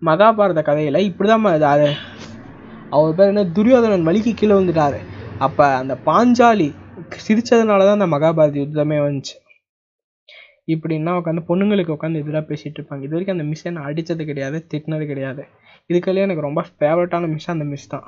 [0.02, 1.46] மகாபாரத கதையில் இப்படி தான்
[2.96, 3.42] அவர் பேர் என்ன?
[3.56, 4.98] துரியோதனன் வலிக்கு கீழே வந்துட்டாரு
[5.44, 6.68] அப்போ அந்த பாஞ்சாலி
[7.26, 9.36] சிரிச்சதுனால தான் அந்த மகாபாரத யுத்தமே வந்துச்சு.
[10.74, 13.02] இப்படின்னா உட்காந்து பொண்ணுங்களுக்கு உட்காந்து எதிராக பேசிகிட்டு இருப்பாங்க.
[13.06, 15.42] இது வரைக்கும் அந்த மிஸ்ஸை நான் அடித்தது கிடையாது திட்டினது கிடையாது.
[15.90, 18.06] இதுக்கெல்லாம் எனக்கு ரொம்ப ஃபேவரட்டான மிஸ் அந்த மிஸ் தான்.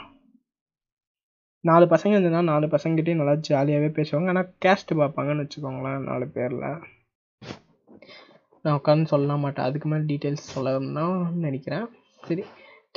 [1.64, 4.33] நாலு பசங்க இருந்ததுன்னா நாலு பசங்ககிட்டயும் நல்லா ஜாலியாகவே பேசுவாங்க.
[4.35, 6.68] ஆனால் கேஸ்ட் பார்ப்பாங்கன்னு வச்சுக்கோங்களேன் நாலு பேரில்.
[8.66, 9.66] நான் உட்காந்து சொல்ல மாட்டேன்.
[9.68, 11.07] அதுக்கு மேலே டீட்டெயில்ஸ் சொல்லணும்னா
[11.44, 11.87] நினைக்கிறேன்.
[12.22, 12.44] சரி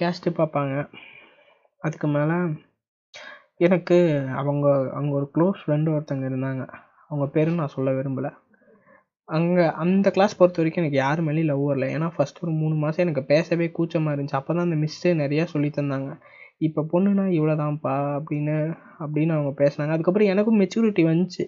[0.02, 0.76] கேஸ்ட்டு பார்ப்பாங்க.
[1.82, 2.38] அதுக்கு மேலே
[3.58, 3.98] எனக்கு
[4.42, 6.64] அவங்க அவங்க ஒரு க்ளோஸ் ஃப்ரெண்டு ஒருத்தங்க இருந்தாங்க.
[7.08, 8.32] அவங்க பேரும் நான் சொல்ல விரும்பலை.
[9.30, 11.88] அங்கே அந்த கிளாஸ் பொறுத்த வரைக்கும் எனக்கு யார் மேலேயும் லவ் வரல.
[11.96, 14.40] ஏன்னா ஃபஸ்ட் ஒரு மூணு மாதம் எனக்கு பேசவே கூச்சமாக இருந்துச்சு.
[14.40, 16.12] அப்போ தான் அந்த மிஸ்ஸு நிறையா சொல்லி தந்தாங்க.
[16.58, 18.56] இப்போ பொண்ணுனா இவ்வளோதான்ப்பா அப்படின்னு
[19.00, 19.94] அப்படின்னு அவங்க பேசினாங்க.
[19.96, 21.44] அதுக்கப்புறம் எனக்கும் மெச்சூரிட்டி வந்துச்சு.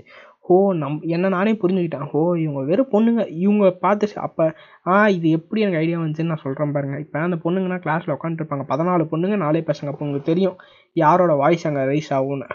[0.45, 2.07] ஓ நம் என்ன நானே புரிஞ்சுக்கிட்டேன்.
[2.13, 3.23] ஓ இவங்க வெறும் பொண்ணுங்க.
[3.43, 4.45] இவங்க பார்த்து அப்போ
[4.91, 6.97] ஆ இது எப்படி எனக்கு ஐடியா வந்துச்சுன்னு நான் சொல்கிறேன் பாருங்க.
[6.99, 9.91] இப்போ அந்த பொண்ணுங்கன்னா கிளாஸில் உட்காந்துருப்பாங்க பதினாலு பொண்ணுங்க நாலே பசங்க.
[9.91, 10.57] அப்போ உங்களுக்கு தெரியும்
[10.95, 12.47] யாரோட வாய்ஸ் அங்கே ரைஸ் ஆகும்னு.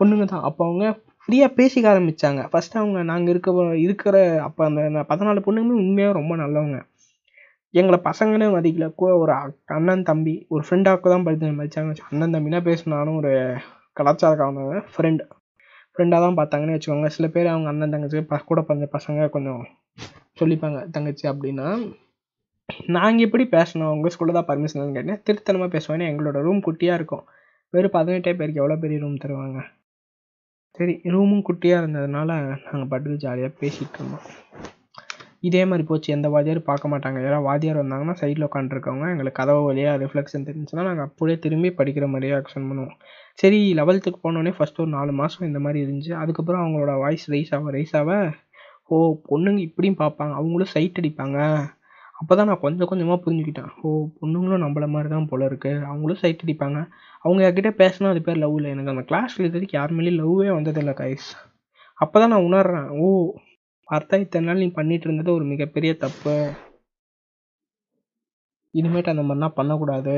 [0.00, 0.44] பொண்ணுங்க தான்.
[0.48, 0.86] அப்போ அவங்க
[1.22, 6.80] ஃப்ரீயாக பேசிக்க ஆரம்பித்தாங்க ஃபஸ்ட்டு அவங்க நாங்கள் இருக்க இருக்கிற அப்போ அந்த பதினாலு பொண்ணுங்களும் உண்மையாக ரொம்ப நல்லவங்க.
[7.74, 8.88] எங்களை பசங்கன்னு மதிக்கல.
[9.22, 9.32] ஒரு
[9.76, 13.32] அண்ணன் தம்பி ஒரு ஃப்ரெண்டாக்கு தான் படித்து மதிச்சாங்க அண்ணன் தம்பினா பேசினாலும் ஒரு
[14.00, 15.24] கலாச்சாரக்காரங்க ஃப்ரெண்டு
[15.96, 17.08] ஃப்ரெண்டாக தான் பார்த்தாங்கன்னு வச்சுக்கோங்க.
[17.16, 19.62] சில பேர் அவங்க அண்ணன் தங்கச்சி ப கூட பிறந்த பசங்க கொஞ்சம்
[20.40, 21.68] சொல்லிப்பாங்க தங்கச்சி அப்படின்னா
[22.96, 23.92] நாங்கள் எப்படி பேசணும்?
[23.94, 25.22] உங்கள் ஸ்கூலில் தான் பர்மிஷன் கேட்டேன்.
[25.26, 27.24] திருத்தனமாக பேசுவேன் எங்களோட ரூம் குட்டியாக இருக்கும்.
[27.74, 29.60] வெறும் பதினெட்டே பேருக்கு எவ்வளோ பெரிய ரூம் தருவாங்க?
[30.78, 32.30] சரி ரூமும் குட்டியாக இருந்ததுனால
[32.66, 34.26] நாங்கள் பட்டுக்கு ஜாலியாக பேசிகிட்டு இருந்தோம்.
[35.48, 37.18] இதே மாதிரி போச்சு எந்த வாத்தியாரும் பார்க்க மாட்டாங்க.
[37.24, 42.34] யாராவது வாத்தியார் வந்தாங்கன்னா சைடில் உட்காந்துருக்கவங்க எங்களுக்கு கதவு வழியாக ரிஃப்ளெக்ஷன் தெரிஞ்சுன்னா நாங்கள் அப்படியே திரும்பி படிக்கிற மாதிரியே
[42.38, 42.96] ஆக்ஷன் பண்ணுவோம்.
[43.42, 46.12] சரி லெவல்த்துக்கு போனோடனே ஃபஸ்ட் ஒரு நாலு மாதம் இந்த மாதிரி இருந்துச்சு.
[46.22, 48.10] அதுக்கப்புறம் அவங்களோட வாய்ஸ் ரைஸ் ஆக ரைஸ் ஆக
[48.94, 48.96] ஓ
[49.30, 50.32] பொண்ணுங்க இப்படியும் பார்ப்பாங்க.
[50.40, 51.38] அவங்களும் சைட் அடிப்பாங்க.
[52.20, 53.70] அப்போ தான் நான் கொஞ்சம் கொஞ்சமாக புரிஞ்சுக்கிட்டேன்.
[53.84, 56.80] ஓ பொண்ணுங்களும் நம்மள மாதிரி தான் போல இருக்குது அவங்களும் சைட் அடிப்பாங்க.
[57.24, 58.70] அவங்க யார்கிட்ட பேசினா அது பேர் லவ் இல்லை.
[58.74, 61.28] எனக்கு அந்த கிளாஸ் இருக்கிறதுக்கு வரைக்கும் யார் மேலேயும் லவ்வே வந்ததில்லை கைஸ்
[61.98, 62.88] அப்போ தான் நான் உணர்றேன்.
[63.02, 63.06] ஓ
[63.88, 66.34] பார்த்தா இத்தனை நாள் நீ பண்ணிட்டு இருந்தது ஒரு மிகப்பெரிய தப்பு.
[68.74, 70.16] இனிமேட்டு அந்த மாதிரிலாம் பண்ணக்கூடாது.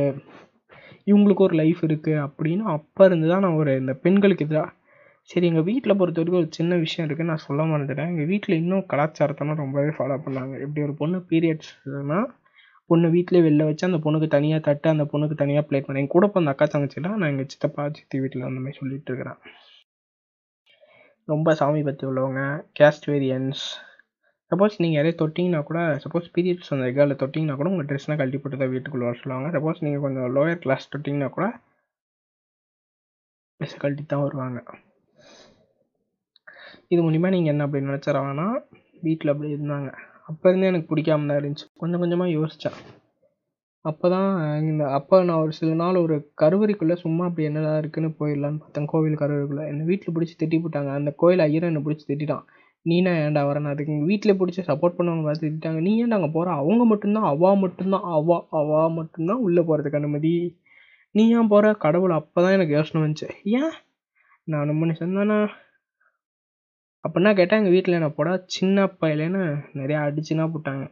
[1.11, 4.71] இவங்களுக்கு ஒரு லைஃப் இருக்குது அப்படின்னு அப்போ இருந்து தான் நான் ஒரு இந்த பெண்களுக்கு எதிராக
[5.31, 8.11] சரி எங்கள் வீட்டில் பொறுத்த வரைக்கும் ஒரு சின்ன விஷயம் இருக்குது நான் சொல்ல மறந்துட்டேன்.
[8.13, 10.55] எங்கள் வீட்டில் இன்னும் கலாச்சாரத்தெல்லாம் ரொம்பவே ஃபாலோ பண்ணாங்க.
[10.65, 12.19] இப்படி ஒரு பொண்ணு பீரியட்ஸ்னா
[12.91, 16.27] பொண்ணு வீட்டிலே வெளில வச்சு அந்த பொண்ணுக்கு தனியாக தட்டு அந்த பொண்ணுக்கு தனியாக பிளேட் பண்ணேன் என் கூட
[16.41, 19.41] அந்த அக்கா தங்கச்சிலாம் நான் எங்கள் சித்தப்பா சித்தி வீட்டில் அந்த மாதிரி சொல்லிகிட்டு இருக்கிறேன்.
[21.33, 22.41] ரொம்ப சாமி பற்றி உள்ளவங்க
[22.79, 23.63] கேஸ்ட் வேரியன்ஸ்
[24.53, 28.61] சப்போஸ் நீங்கள் யாரையும் தொட்டிங்கன்னா கூட சப்போஸ் பீரியட்ஸ் அந்த கேர்ளில் தொட்டிங்கன்னா கூட உங்கள் ட்ரெஸ்லாம் கழட்டி போட்டு
[28.61, 29.49] தான் வீட்டுக்குள்ளே வர சொல்லுவாங்க.
[29.57, 31.47] சப்போஸ் நீங்கள் கொஞ்சம் லோயர் கிளாஸ் தொட்டிங்கன்னா கூட
[33.61, 34.61] ட்ரெஸ்ஸை கழட்டி தான் வருவாங்க.
[36.93, 38.49] இது மூலிமா நீங்கள் என்ன அப்படி நினச்சிடவாங்கன்னா
[39.07, 39.91] வீட்டில் அப்படி இருந்தாங்க.
[40.31, 41.67] அப்போ இருந்தே எனக்கு பிடிக்காம தான் இருந்துச்சு.
[41.83, 42.79] கொஞ்சம் கொஞ்சமாக யோசித்தேன்
[43.87, 44.31] அப்போ தான்
[44.63, 49.21] இந்த அப்போ நான் ஒரு சில நாள் ஒரு கருவறைக்குள்ளே சும்மா அப்படி என்னடா இருக்குன்னு போயிடலான்னு பார்த்தேன் கோவில்
[49.21, 49.65] கருவறைக்குள்ளே.
[49.67, 50.91] என்னை வீட்டில் பிடிச்சி திட்டி போட்டாங்க.
[51.01, 52.45] அந்த கோயில் ஐயர் என்னை பிடிச்சி திட்டான்
[52.87, 56.51] நீனா ஏன்டா வரேன் அதுக்கு எங்கள் வீட்டில் பிடிச்சி சப்போர்ட் பண்ணவங்க பார்த்து திட்டாங்க நீ ஏன்டா அங்கே போகிற
[56.55, 60.35] அவங்க மட்டும்தான் அவா மட்டும்தான் அவா அவா மட்டும்தான் உள்ளே போகிறதுக்கு அனுமதி.
[61.15, 63.29] நீ ஏன் போகிற கடவுள் அப்போ தான் எனக்கு யோசனை வந்துச்சு.
[63.61, 63.73] ஏன்?
[64.49, 65.39] நான் மனுஷன் தானே
[67.05, 68.29] அப்படின்னா கேட்டால் எங்கள் வீட்டில் என்ன போட.
[68.47, 69.43] சின்ன பையலேன்னு
[69.75, 70.87] நிறையா அடிச்சுன்னா போட்டாங்க.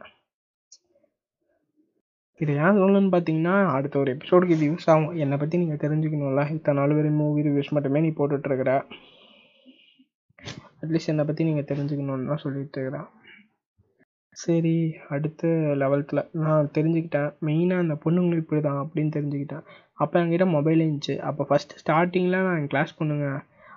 [2.39, 5.11] இது ஏன் சொல்லணும்னு பார்த்தீங்கன்னா அடுத்த ஒரு எபிசோடுக்கு இது யூஸ் ஆகும்.
[5.23, 6.41] என்னை பற்றி நீங்கள் தெரிஞ்சுக்கணும்ல?
[6.55, 8.71] இத்தனை நாள் வெறும் மூவி ரிவ்யூஸ் மட்டுமே நீ போட்டுட்ருக்குற
[10.83, 13.07] அட்லீஸ்ட் என்னை பற்றி நீங்கள் தெரிஞ்சுக்கணுன்னு தான் சொல்லிட்டு இருக்கிறேன்
[14.43, 14.73] சரி
[15.15, 15.49] அடுத்த
[15.81, 17.29] லெவல்த்தில் நான் தெரிஞ்சுக்கிட்டேன்.
[17.47, 19.63] மெயினாக அந்த பொண்ணுங்களுக்கு இப்படி தான் அப்படின்னு தெரிஞ்சுக்கிட்டேன்.
[20.03, 21.15] அப்போ என்கிட்ட மொபைல் இருந்துச்சு.
[21.29, 23.27] அப்போ ஃபஸ்ட்டு ஸ்டார்டிங்கில் நான் என் கிளாஸ் பொண்ணுங்க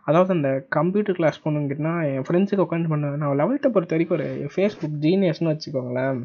[0.08, 4.98] அதாவது அந்த கம்ப்யூட்டர் கிளாஸ் பொண்ணுங்கிட்டனா என் ஃப்ரெண்ட்ஸுக்கு உட்காந்து பண்ணுவேன் நான் லெவல்த்தை பொறுத்த வரைக்கும் ஒரு ஃபேஸ்புக்
[5.06, 6.20] ஜீனியஸ்னு வச்சுக்கோங்களேன்.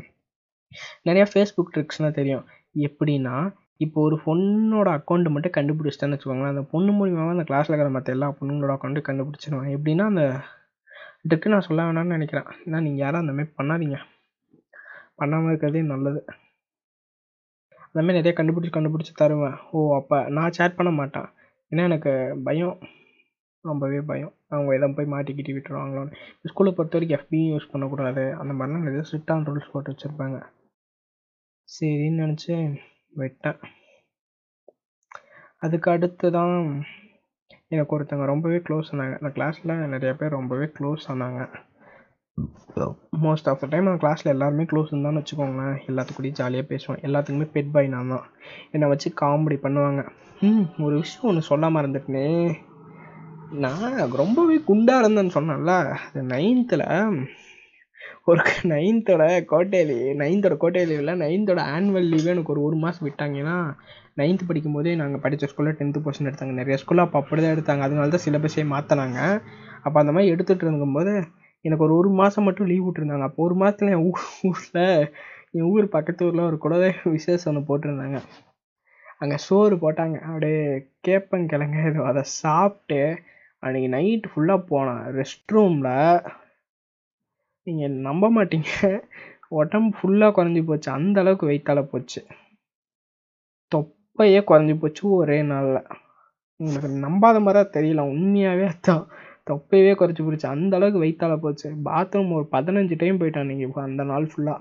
[1.05, 2.45] நிறையா ஃபேஸ்புக் ட்ரிக்ஸ்னால் தெரியும்.
[2.77, 3.35] எப்படின்னா
[3.77, 6.53] இப்போ ஒரு பொண்ணோட அக்கௌண்ட் மட்டும் கண்டுபிடிச்சிட்டேன்னு வச்சுக்கோங்களேன்.
[6.55, 9.71] அந்த பொண்ணு மூலியமாக அந்த கிளாஸில் இருக்கிற மற்ற எல்லா பொண்ணுங்களோட அக்கௌண்ட்டும் கண்டுபிடிச்சிடுவேன்.
[9.75, 10.23] எப்படின்னா அந்த
[11.29, 12.47] ட்ரிக்கு நான் சொல்ல வேணாம்னு நினைக்கிறேன்.
[12.65, 13.97] ஏன்னா நீங்கள் யாரும் அந்தமாதிரி பண்ணாதீங்க.
[15.15, 16.25] பண்ணாமல் இருக்கிறதே நல்லது.
[17.95, 19.57] அந்தமாதிரி நிறைய கண்டுபிடிச்சி கண்டுபிடிச்சி தருவேன்.
[19.71, 21.27] ஓ அப்போ நான் சேட் பண்ண மாட்டேன்.
[21.71, 22.11] ஏன்னா எனக்கு
[22.43, 22.77] பயம்.
[23.61, 24.33] ரொம்பவே பயம்.
[24.49, 26.15] அவங்க எதாவது போய் மாட்டிக்கிட்டு விட்டுருவாங்களோன்னு.
[26.49, 28.33] ஸ்கூலை பொறுத்த வரைக்கும் எஃபியும் யூஸ் பண்ணக்கூடாது.
[28.33, 30.39] அந்த மாதிரிலாம் நிறைய ஸ்ட்ரிக்டான ரூல்ஸ் போட்டு வச்சுருப்பாங்க.
[31.75, 33.59] சரின்னு நினச்சி விட்டேன்.
[35.59, 36.85] அதுக்கு அடுத்து தான்
[37.67, 39.13] எனக்கு ஒருத்தங்க ரொம்பவே க்ளோஸ் ஆனாங்க.
[39.21, 41.49] அந்த கிளாஸில் நிறைய பேர் ரொம்பவே க்ளோஸ் ஆனாங்க.
[43.23, 45.79] மோஸ்ட் ஆஃப் த டைம் அந்த கிளாஸில் எல்லாருமே க்ளோஸ் இருந்தான்னு வச்சுக்கோங்களேன்.
[45.87, 48.25] எல்லாத்துக்கூடயும் ஜாலியாக பேசுவேன் எல்லாத்துக்குமே பெட் பாய் நான் தான்.
[48.71, 50.07] என்னை வச்சு காமெடி பண்ணுவாங்க.
[50.39, 52.55] ம் ஒரு விஷயம் ஒன்று சொல்லாமல் இருந்துட்டேனே.
[53.51, 55.95] நான் ரொம்பவே குண்டாக இருந்தேன்னு சொன்னேன்ல.
[56.07, 57.27] அது நைன்த்தில்
[58.27, 63.55] ஒரு நைன்த்தோட கோட்டையிலே நைன்த்தோட கோட்டை லீவில் நைன்த்தோட ஆனுவல் லீவே எனக்கு ஒரு ஒரு மாதம் விட்டாங்கன்னா
[64.19, 66.53] நைன்த்து படிக்கும்போதே நாங்கள் படித்த ஸ்கூலில் டென்த்து போர்ஷன் எடுத்தாங்க.
[66.59, 67.83] நிறைய ஸ்கூலில் அப்போ அப்படி தான் எடுத்தாங்க.
[67.87, 69.19] அதனால தான் சிலபஸே மாற்றினாங்க
[69.85, 71.13] அப்போ அந்த மாதிரி எடுத்துகிட்டு இருக்கும்போது
[71.65, 73.27] எனக்கு ஒரு ஒரு மாதம் மட்டும் லீவ் விட்டுருந்தாங்க.
[73.29, 74.85] அப்போ ஒரு மாதத்துல என் ஊர் ஊரில்
[75.57, 78.19] என் ஊர் பக்கத்து ஊரில் ஒரு குலதெ விசேஷம் ஒன்று போட்டிருந்தாங்க.
[79.23, 80.17] அங்கே சோறு போட்டாங்க.
[80.29, 80.61] அப்படியே
[81.07, 83.01] கேப்பங்கிழங்கு அதை சாப்பிட்டு
[83.63, 85.03] அன்றைக்கி நைட்டு ஃபுல்லாக போனேன்.
[85.19, 85.91] ரெஸ்ட் ரூமில்
[87.63, 88.99] நீங்கள் நம்ப மாட்டீங்க.
[89.47, 90.91] உடம்பு ஃபுல்லாக குறைஞ்சி போச்சு.
[90.91, 92.21] அந்த அளவுக்கு வெயிட்டால் போச்சு.
[93.71, 95.85] தொப்பையே குறைஞ்சி போச்சு ஒரே நாளில்.
[96.57, 98.01] உங்களுக்கு நம்பாத மாதிரி தான் தெரியல.
[98.13, 99.05] உண்மையாகவே அதான்.
[99.49, 100.47] தொப்பையவே குறைச்சி போச்சு.
[100.47, 101.69] அந்த அளவுக்கு வெயிட்டால் போச்சு.
[101.85, 104.59] பாத்ரூம் ஒரு பதினஞ்சு டைம் போயிட்டான் நீங்கள் அந்த நாள் ஃபுல்லாக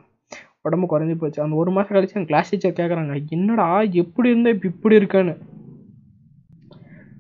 [0.61, 1.43] உடம்பு குறைஞ்சி போச்சு.
[1.43, 5.35] அந்த ஒரு மாதம் கழிச்சு என் கிளாஸ் டீச்சர் கேட்குறாங்க என்னடா எப்படி இருந்தால் இப்போ இப்படி இருக்கேன்னு.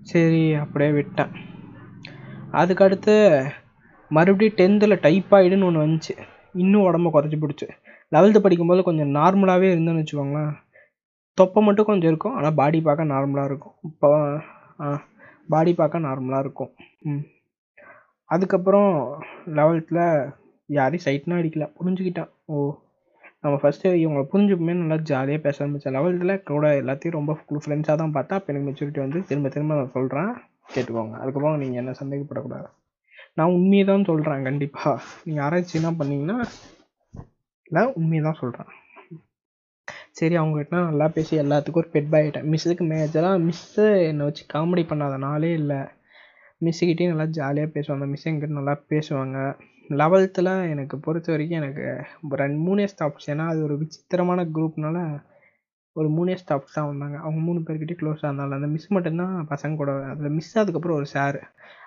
[0.02, 1.32] சரி அப்படியே விட்டேன்.
[2.52, 3.14] அதுக்கடுத்து
[4.12, 6.14] மறுபடியும் டென்த்தில் டைப்பாய்டுன்னு ஒன்று வந்துச்சு.
[6.54, 7.66] இன்னும் உடம்ப குறைச்சி பிடிச்சி.
[8.12, 10.52] லெவல்த்து படிக்கும்போது கொஞ்சம் நார்மலாகவே இருந்தேன்னு வச்சுக்கோங்களேன்.
[11.38, 12.34] தொப்பை மட்டும் கொஞ்சம் இருக்கும்.
[12.34, 13.74] ஆனால் பாடி பார்க்க நார்மலாக இருக்கும்.
[13.82, 14.08] இப்போ
[15.48, 16.72] பாடி பார்க்க நார்மலாக இருக்கும்.
[17.00, 17.22] ம்.
[18.30, 18.90] அதுக்கப்புறம்
[19.58, 20.04] லெவல்த்தில்
[20.68, 21.64] யாரையும் சைட்னா அடிக்கல.
[21.78, 22.30] புரிஞ்சுக்கிட்டேன்.
[22.44, 22.56] ஓ
[23.40, 27.32] நம்ம ஃபஸ்ட்டு இவங்களை புரிஞ்சுக்குமே நல்லா ஜாலியாக பேச ஆரம்பித்தேன் லெவல்த்தில் கூட எல்லாத்தையும் ரொம்ப
[27.64, 30.30] ஃப்ரெண்ட்ஸாக தான் பார்த்தா அப்போ எனக்கு மெச்சூரிட்டி வந்து திரும்ப திரும்ப நான் சொல்கிறேன்
[30.74, 31.14] கேட்டுக்கோங்க.
[31.14, 32.68] அதுக்கப்புறம் நீங்கள் என்ன சந்தேகப்படக்கூடாது.
[33.36, 36.38] நான் உண்மையை தான் சொல்கிறேன் கண்டிப்பாக நீங்கள் ஆராய்ச்சி என்ன பண்ணீங்கன்னா
[37.70, 38.70] நான் உண்மையை தான் சொல்கிறேன்
[40.18, 45.14] சரி அவங்ககிட்ட நல்லா பேசி எல்லாத்துக்கும் ஒரு பெட் பாயிட்டேன் மிஸ்ஸுக்கு மேஜராக மிஸ்ஸு என்னை வச்சு காமெடி பண்ணாத
[45.26, 45.80] நாளே இல்லை.
[46.60, 48.06] மிஸ்ஸுக்கிட்டேயும் நல்லா ஜாலியாக பேசுவாங்க.
[48.12, 49.38] மிஸ் எங்கிட்ட நல்லா பேசுவாங்க.
[50.00, 51.84] லெவல்த்தில் எனக்கு பொறுத்த வரைக்கும் எனக்கு
[52.42, 54.98] ரெண்டு மூணே ஸ்டாப்ஸ் ஏன்னா அது ஒரு விசித்திரமான குரூப்னால
[55.96, 57.16] ஒரு மூணே ஸ்டாப்ஸ் தான் வந்தாங்க.
[57.24, 61.38] அவங்க மூணு பேர்கிட்டயும் க்ளோஸாக இருந்தாலும் அந்த மிஸ் மட்டும்தான் பசங்க கூட அதில் மிஸ் அதுக்கப்புறம் ஒரு சார்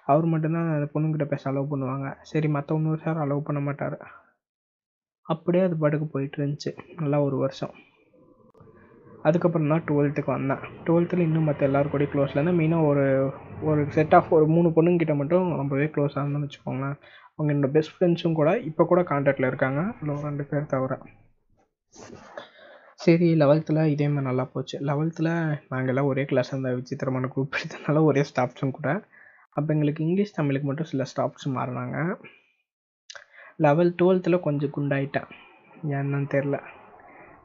[0.05, 2.15] அவர் மட்டும்தான் அந்த பொண்ணுங்கிட்ட பேச அலோவ் பண்ணுவாங்க.
[2.21, 3.97] சரி மற்ற இன்னொரு சார் அலோவ் பண்ண மாட்டார்.
[5.21, 6.71] அப்படியே அது பாட்டுக்கு போயிட்டு இருந்துச்சு.
[6.95, 7.73] நல்லா ஒரு வருஷம்.
[9.23, 10.63] அதுக்கப்புறம் தான் டுவெல்த்துக்கு வந்தேன்.
[10.85, 12.59] டுவெல்த்தில் இன்னும் மற்ற எல்லாரும் கூட க்ளோஸில் இருந்தேன்.
[12.59, 16.97] மெயினாக ஒரு ஒரு செட் ஆஃப் ஒரு மூணு பொண்ணுங்கிட்ட மட்டும் ரொம்பவே க்ளோஸாக இருந்தேன்னு வச்சுக்கோங்களேன்.
[17.35, 19.93] அவங்க என்னோட பெஸ்ட் ஃப்ரெண்ட்ஸும் கூட இப்போ கூட காண்டாக்டில் இருக்காங்க.
[20.01, 20.99] இல்லை ரெண்டு பேர் தவிர.
[22.95, 24.79] சரி லெவல்த்தில் இதே மாதிரி நல்லா போச்சு.
[24.79, 28.89] லெவல்த்தில் நாங்கள் எல்லாம் ஒரே கிளாஸ் அந்த விசித்திரமான குரூப் எடுத்தனால ஒரே ஸ்டாஃப்ஸும் கூட.
[29.55, 31.97] அப்போ எங்களுக்கு இங்கிலீஷ் தமிழுக்கு மட்டும் சில ஸ்டாப்ஸ் மாறினாங்க.
[33.65, 35.29] லெவல் டுவெல்த்தில் கொஞ்சம் குண்டாயிட்டேன்.
[35.97, 36.55] என்னன்னு தெரில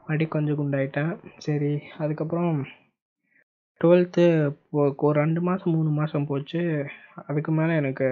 [0.05, 1.11] மறுபடி கொஞ்சம் குண்டாயிட்டேன்.
[1.45, 2.53] சரி அதுக்கப்புறம்
[3.81, 4.23] டுவெல்த்து
[5.05, 6.61] ஒரு ரெண்டு மாதம் மூணு மாதம் போச்சு.
[7.29, 8.07] அதுக்கு மேலே எனக்கு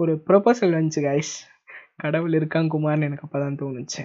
[0.00, 1.32] ஒரு ப்ரொபோசல் வந்துச்சு கைஸ்
[2.02, 4.02] கடவுள் இருக்காங்க குமார்னு எனக்கு அப்போ தான் தோணுச்சு.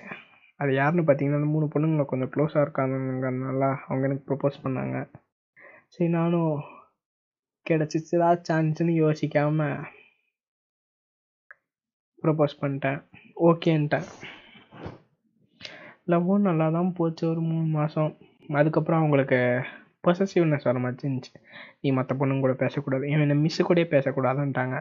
[0.59, 4.97] அது யாருன்னு பார்த்தீங்கன்னா அந்த மூணு பொண்ணுங்களை கொஞ்சம் க்ளோஸாக இருக்காங்கனால அவங்க எனக்கு ப்ரொப்போஸ் பண்ணாங்க.
[5.93, 6.53] சரி நானும்
[7.69, 9.67] கிடச்சிச்சா சான்ஸ்னு யோசிக்காம
[12.23, 12.99] ப்ரப்போஸ் பண்ணிட்டேன்.
[13.49, 14.07] ஓகேன்ட்டேன்.
[16.11, 18.11] லவ்வும் நல்லா தான் போச்சு ஒரு மூணு மாதம்
[18.59, 19.39] அதுக்கப்புறம் அவங்களுக்கு
[20.07, 21.33] பொசசிவ்னஸ் வர மாதிரி இருந்துச்சு
[21.81, 23.09] நீ மற்ற பொண்ணுங்க கூட பேசக்கூடாது.
[23.09, 24.77] இவன் மிஸ்ஸு கூடயே பேசக்கூடாதுன்ட்டாங்க.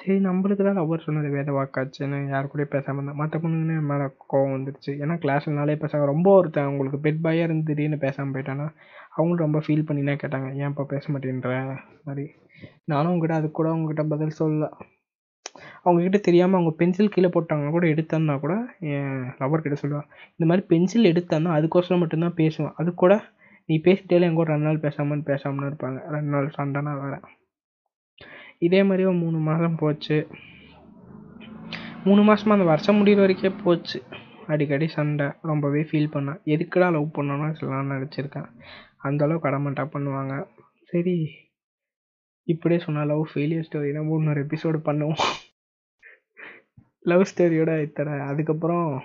[0.00, 4.04] சரி நம்மளுக்கு தான் லவ்வர் சொன்னது வேத வாக்காச்சுன்னு யார் கூட பேசாமல் இருந்தேன் மற்ற பொண்ணுங்கன்னு என் மேலே
[4.28, 8.66] கோவம் வந்துடுச்சு ஏன்னா கிளாஸ்னாலே பேசாங்க ரொம்ப ஒருத்தன் அவங்களுக்கு பெட் பாயாக இருந்து திடீர்னு பேசாமல் போயிட்டானா
[9.10, 10.48] அவங்களும் ரொம்ப ஃபீல் பண்ணினே கேட்டாங்க.
[10.62, 11.52] ஏன்ப்பா பேச மாட்டேன்ற?
[12.04, 12.24] மாதிரி.
[12.84, 14.68] நானும் உங்ககிட்ட அது கூட உங்ககிட்ட பதில் சொல்லல.
[15.84, 18.54] அவங்கக்கிட்ட தெரியாமல் அவங்க பென்சில் கீழே போட்டாங்கன்னா கூட எடுத்தேன்னா கூட
[18.92, 22.74] என் லவர்கிட்ட கிட்ட சொல்லுவான் இந்த மாதிரி பென்சில் எடுத்தேன்னா அதுக்கோசரம் மட்டும்தான் பேசுவேன்.
[22.76, 23.14] அது கூட
[23.68, 26.00] நீ பேசிட்டேல என் கூட ரெண்டு நாள் பேசாமல் பேசாமன்னு இருப்பாங்க.
[26.16, 27.20] ரெண்டு நாள் சண்டைனா வேறு.
[28.60, 30.28] இதே மாதிரியே ஒரு மூணு மாதம் போச்சு.
[32.04, 34.02] மூணு மாதமா அந்த வருஷம் முடிகிற வரைக்கும் போச்சு.
[34.46, 35.26] அடிக்கடி சண்டை.
[35.42, 36.40] ரொம்பவே ஃபீல் பண்ணேன்.
[36.44, 38.48] எதுக்குடா லவ் பண்ணோன்னா சொல்லலாம்னு நினச்சிருக்கேன்.
[39.04, 40.46] அந்தளவுக்கு அடமெண்ட்டாக பண்ணுவாங்க.
[40.82, 41.30] சரி.
[42.42, 45.22] இப்படியே சொன்னால் லவ் ஃபெயிலியர் ஸ்டோரி நம்ம இன்னொரு எபிசோடு பண்ணுவோம்.
[47.00, 48.20] லவ் ஸ்டோரியோட இத்தனை.
[48.20, 49.02] அதுக்கப்புறம்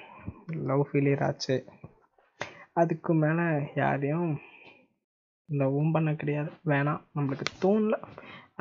[0.47, 1.65] லவ் ஃபெயிலியர் ஆச்சு.
[2.73, 4.39] அதுக்கு மேலே யாரையும்
[5.49, 6.51] லவ்வும் பண்ண கிடையாது.
[6.65, 7.01] வேணாம்.
[7.15, 8.03] நம்மளுக்கு தோணல.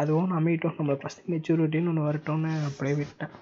[0.01, 3.35] அதுவும் அமையட்டும் நம்மளை ஃபஸ்ட்டு மெச்சூரிட்டின்னு ஒன்று வரட்டும்னு அப்படியே விட்டேன்.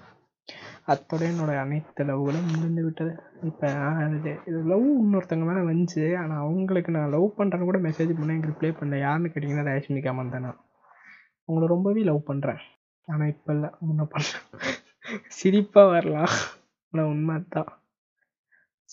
[0.93, 3.13] அத்தோட என்னோட அனைத்து லவ்களும் முடிந்து விட்டது.
[3.49, 3.69] இப்போ
[4.17, 8.53] இது இது லவ் இன்னொருத்தவங்க மேலே வந்துச்சு ஆனால் அவங்களுக்கு நான் லவ் பண்ணுறேன்னு கூட மெசேஜ் பண்ணேன் எனக்கு
[8.53, 8.99] ரிப்ளை பண்ணல.
[9.07, 10.51] யாருன்னு கேட்டிங்கன்னா ரேஷ்மி காமன் தானே
[11.49, 12.61] அவங்கள ரொம்பவே லவ் பண்ணுறேன்
[13.09, 14.45] ஆனால் இப்போ இல்லை முன்ன பண்ணுறேன்
[15.39, 16.35] சிரிப்பாக வரலாம்.
[16.93, 17.71] ஆனால் உண்மை தான்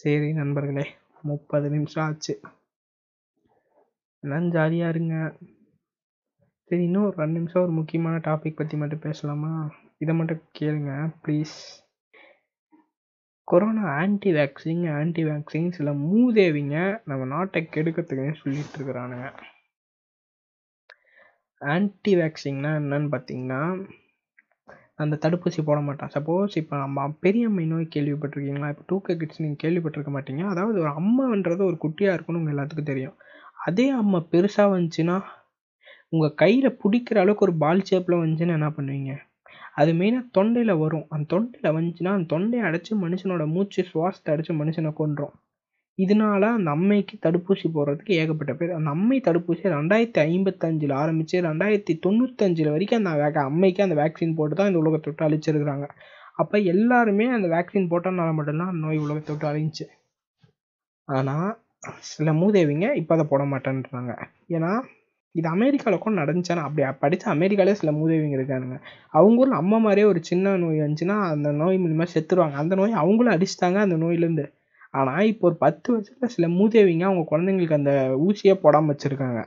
[0.01, 0.85] சரி நண்பர்களே
[1.29, 2.33] முப்பது நிமிஷம் ஆச்சு.
[4.23, 5.15] எல்லாம் ஜாலியாக இருங்க.
[6.69, 9.51] சரி இன்னும் ஒரு ரெண்டு நிமிஷம் ஒரு முக்கியமான டாபிக் பற்றி மட்டும் பேசலாமா?
[9.97, 10.91] இதை மட்டும் கேளுங்க
[11.23, 11.55] please
[13.47, 19.27] corona anti vaccine anti vaccine சில மூதேவிங்க நம்ம நாட்டை கெடுக்கிறதுக்குன்னு சொல்லிட்டு இருக்கிறானுங்க
[21.61, 23.61] ஆன்டி வேக்சின்னா என்னன்னு பார்த்தீங்கன்னா
[24.97, 28.69] அந்த தடுப்பூசி போட மாட்டான் சப்போஸ் இப்போ நம்ம பெரியம்மை நோய் கேள்விப்பட்டிருக்கீங்களா?
[28.69, 30.43] இப்போ டூ கே கிட்ஸ் நீங்கள் கேள்விப்பட்டிருக்க மாட்டீங்க.
[30.45, 33.15] அதாவது ஒரு அம்மான்றது ஒரு குட்டியாக இருக்குன்னு உங்கள் எல்லாத்துக்கும் தெரியும்.
[33.67, 35.17] அதே அம்மா பெருசாக வந்துச்சுன்னா
[36.13, 39.13] உங்கள் கையில் பிடிக்கிற அளவுக்கு ஒரு பால் ஷேப்பில் வந்துச்சுன்னா என்ன பண்ணுவீங்க?
[39.81, 41.05] அது மெயினாக தொண்டையில் வரும்.
[41.13, 45.35] அந்த தொண்டையில் வந்துச்சுன்னா அந்த தொண்டையை அடைச்சி மனுஷனோட மூச்சு சுவாசத்தை அடைச்சி மனுஷனை கொன்றோம்.
[45.99, 48.75] இதனால அந்த அம்மைக்கு தடுப்பூசி போடுறதுக்கு ஏகப்பட்ட பேர்.
[48.77, 54.55] அந்த அம்மை தடுப்பூசி ரெண்டாயிரத்தி ஐம்பத்தஞ்சில் ஆரம்பித்து ரெண்டாயிரத்தி தொண்ணூத்தஞ்சில் வரைக்கும் அந்த வேக அம்மைக்கு அந்த வேக்சின் போட்டு
[54.59, 55.87] தான் இந்த உலகத்தை தொட்டு அழிச்சிருக்கிறாங்க.
[56.41, 59.87] அப்போ எல்லாருமே அந்த வேக்சின் போட்டனால மட்டும்தான் அந்த நோய் உலகத்தை தொட்டு அழிஞ்சிச்சு.
[61.07, 61.49] ஆனால்
[62.11, 64.13] சில மூதேவிங்க இப்போ அதை போட மாட்டேன்றாங்க.
[64.55, 64.71] ஏன்னா
[65.35, 68.77] இது அமெரிக்காவில் கூட நடந்துச்சானா அப்படி படித்த அமெரிக்காலே சில மூதேவிங்க இருக்கானுங்க.
[69.13, 72.55] அவங்க ஊரில் அம்மா மாதிரியே ஒரு சின்ன நோய் வந்துச்சுன்னா அந்த நோய் மூலிமா செத்துருவாங்க.
[72.63, 74.45] அந்த நோய் அவங்களும் அடிச்சிட்டாங்க அந்த நோயிலேருந்து.
[74.93, 77.93] ஆனால் இப்போ ஒரு பத்து வருஷத்தில் சில மூதேவிங்க அவங்க குழந்தைங்களுக்கு அந்த
[78.27, 79.41] ஊசியே போடாமல் வச்சுருக்காங்க.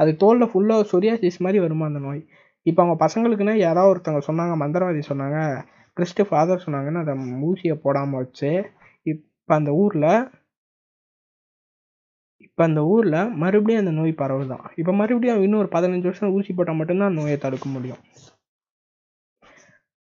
[0.00, 2.22] அது தோலில் ஃபுல்லாக சொரியாசிஸ் மாதிரி வருமா அந்த நோய்?
[2.66, 5.38] இப்போ அவங்க பசங்களுக்குன்னா யாராவது ஒருத்தவங்க சொன்னாங்க மந்திரவாதி சொன்னாங்க
[5.96, 7.14] கிறிஸ்டு ஃபாதர் சொன்னாங்கன்னு அந்த
[7.48, 8.50] ஊசியை போடாமல் வச்சு
[9.06, 10.08] இப்போ அந்த ஊரில்
[12.46, 14.64] இப்போ அந்த ஊரில் மறுபடியும் அந்த நோய் பரவுதான்.
[14.76, 18.00] இப்போ மறுபடியும் இன்னும் ஒரு பதினஞ்சு வருஷம் ஊசி போட்டால் மட்டும்தான் நோயை தடுக்க முடியும்.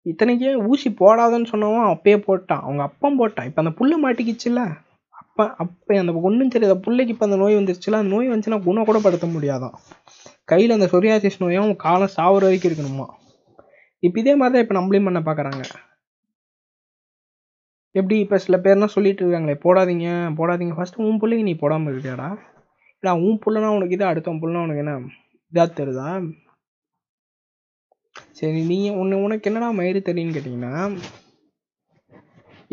[0.06, 2.64] இத்தனைக்கே ஊசி போடாதன்னு சொன்னவன் அப்பயே போட்டான்.
[2.64, 3.48] அவங்க அப்பம் போட்டான்.
[3.50, 4.64] இப்போ அந்த புல்லு மாட்டிக்கிச்சுல்ல?
[5.22, 9.00] அப்போ அப்போ அந்த ஒன்றும் தெரியாத பிள்ளைக்கு இப்போ அந்த நோய் வந்துருச்சுல அந்த நோய் வந்துச்சுன்னா குணம் கூட
[9.00, 9.76] படுத்த முடியாதான்.
[10.46, 13.08] கையில் அந்த சொரியாசிஸ் நோயும் காலம் சாவுற வரைக்கும் இருக்கணுமா?
[14.04, 15.64] இப்போ இதே மாதிரி தான் இப்போ நம்மளையும் பண்ண பார்க்குறாங்க
[17.96, 20.08] எப்படி இப்போ சில பேர்லாம் சொல்லிட்டு இருக்காங்களே போடாதீங்க
[20.40, 20.74] போடாதீங்க.
[20.78, 22.30] ஃபஸ்ட்டு உன் பிள்ளைங்க நீ போடாமல் இருக்கியாடா?
[23.04, 24.96] இல்லை உன் புள்ளனா உனக்கு இது அடுத்தவன் புள்ளனா உனக்கு என்ன?
[25.54, 26.08] இதாக தெரியுதா?
[28.40, 30.74] சரி நீங்கள் உன்னை உனக்கு என்னடா மயிறு தெரியுன்னு கேட்டிங்கன்னா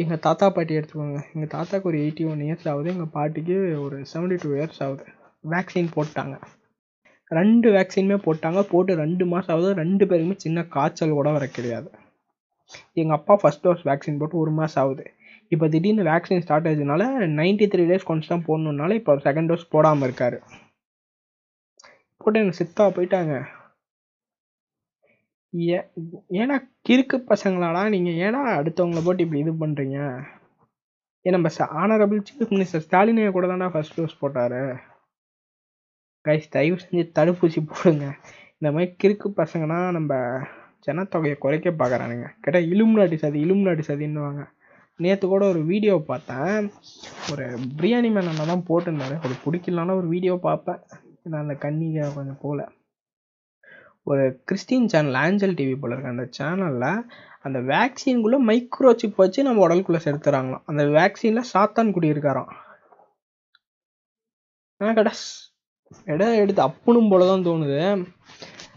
[0.02, 1.20] எங்கள் தாத்தா பாட்டி எடுத்துக்கோங்க.
[1.35, 5.04] எங்கள் தாத்தாக்கு ஒரு எயிட்டி ஒன் இயர்ஸ் ஆகுது எங்கள் பாட்டிக்கு ஒரு செவன்டி டூ இயர்ஸ் ஆகுது.
[5.52, 6.37] வேக்சின் போட்டாங்க.
[7.38, 9.72] ரெண்டு வேக்சினுமே போட்டாங்க போட்டு ரெண்டு மாதம் ஆகுது.
[9.74, 11.90] ரெண்டு பேருக்குமே சின்ன காய்ச்சல் கூட வர கிடையாது.
[13.00, 15.04] எங்கள் அப்பா ஃபஸ்ட் டோஸ் வேக்சின் போட்டு ஒரு மாதம் ஆகுது.
[15.52, 17.04] இப்போ திடீர்னு வேக்சின் ஸ்டார்ட் ஆகுதுனால
[17.38, 20.38] நைன்டி த்ரீ டேஸ் கொஞ்சம் தான் போடணுன்னால இப்போ செகண்ட் டோஸ் போடாமல் இருக்காரு.
[22.20, 23.35] போட்டு எனக்கு சித்தா போயிட்டாங்க.
[25.52, 25.78] ஏ
[26.40, 26.56] ஏன்னா
[26.88, 29.98] கிறுக்கு பசங்களாடா நீங்கள் ஏன்னா அடுத்தவங்கள போட்டு இப்படி இது பண்ணுறீங்க
[31.26, 31.48] ஏன் நம்ம
[31.83, 34.61] ஆனரபிள் சீஃப் மினிஸ்டர் ஸ்டாலினே கூட தானே ஃபர்ஸ்ட் டோஸ் போட்டார்.
[36.24, 38.06] கைஸ் தயவு செஞ்சு தடுப்பூசி போடுங்க.
[38.59, 40.12] இந்த மாதிரி கிறுக்கு பசங்கன்னா நம்ம
[40.87, 44.43] ஜனத்தொகையை குறைக்க பார்க்குறானுங்க கேட்டால் இலும்நாட்டி சதி இலும்நாட்டி சதின்னுவாங்க.
[45.05, 46.66] நேற்று கூட ஒரு வீடியோ பார்த்தேன்.
[47.33, 47.45] ஒரு
[47.79, 49.16] பிரியாணி மேன் அண்ணா தான் போட்டிருந்தாரு.
[49.25, 50.81] அது பிடிக்கலனால ஒரு வீடியோ பார்ப்பேன்.
[51.31, 52.69] நான் அந்த கன்னிகை கொஞ்சம் போகல
[54.11, 56.12] ஒரு கிறிஸ்டின் சேனல் ஆஞ்சல் டிவி போல இருக்கு.
[56.14, 57.05] அந்த சேனலில்
[57.47, 60.64] அந்த வேக்சின்குள்ளே மைக்ரோ சிப் வச்சு நம்ம உடலுக்குள்ளே செலுத்துறாங்களாம்.
[60.71, 62.51] அந்த வேக்சினில் சாத்தான் குடி இருக்காராம்
[64.99, 65.12] கடை
[66.12, 67.79] இடம் எடுத்து அப்புனும் போல தான் தோணுது.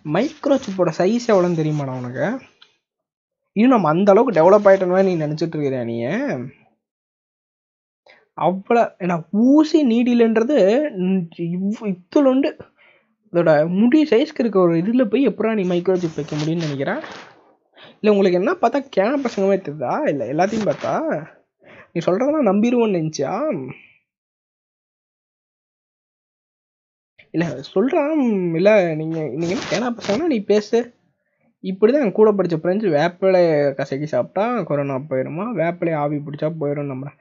[0.06, 2.26] மைக்ரோ சிப்போட சைஸ் எவ்வளோன்னு தெரியுமாடா உனக்கு?
[3.56, 5.98] இன்னும் நம்ம அந்த அளவுக்கு டெவலப் ஆகிட்டோம்னா நீ நினச்சிட்டு இருக்கிறியா நீ?
[8.38, 10.58] அவ்வளோ ஏன்னா ஊசி நீடில்ன்றது
[11.92, 12.50] இத்தலுண்டு
[13.34, 17.02] இதோட முடி சைஸ்க்கு இருக்க ஒரு இதில் போய் எப்படா நீ மைக்ரோ சிப் வைக்க முடியும்னு நினைக்கிறேன்
[17.96, 20.08] இல்லை உங்களுக்கு என்ன பார்த்தா கேன பசங்கமே தெரியுதா?
[20.10, 20.94] இல்லை எல்லாத்தையும் பார்த்தா?
[21.94, 23.34] நீ சொல்கிறதெல்லாம் நம்பிடுவோன்னு நினச்சியா?
[27.34, 28.19] இல்லை சொல்கிறான்
[28.54, 30.80] இல்லை நீங்கள் நீங்கள் என்ன கேனா பசங்கன்னா நீ பேசு.
[31.63, 33.41] இப்படி தான் என் கூட படித்த ஃப்ரெண்ட்ஸ் வேப்பிலை
[33.74, 37.12] கசக்கி சாப்பிட்டா கொரோனா போயிடுமா வேப்பிலை ஆவி பிடிச்சா போயிடும் நம்ம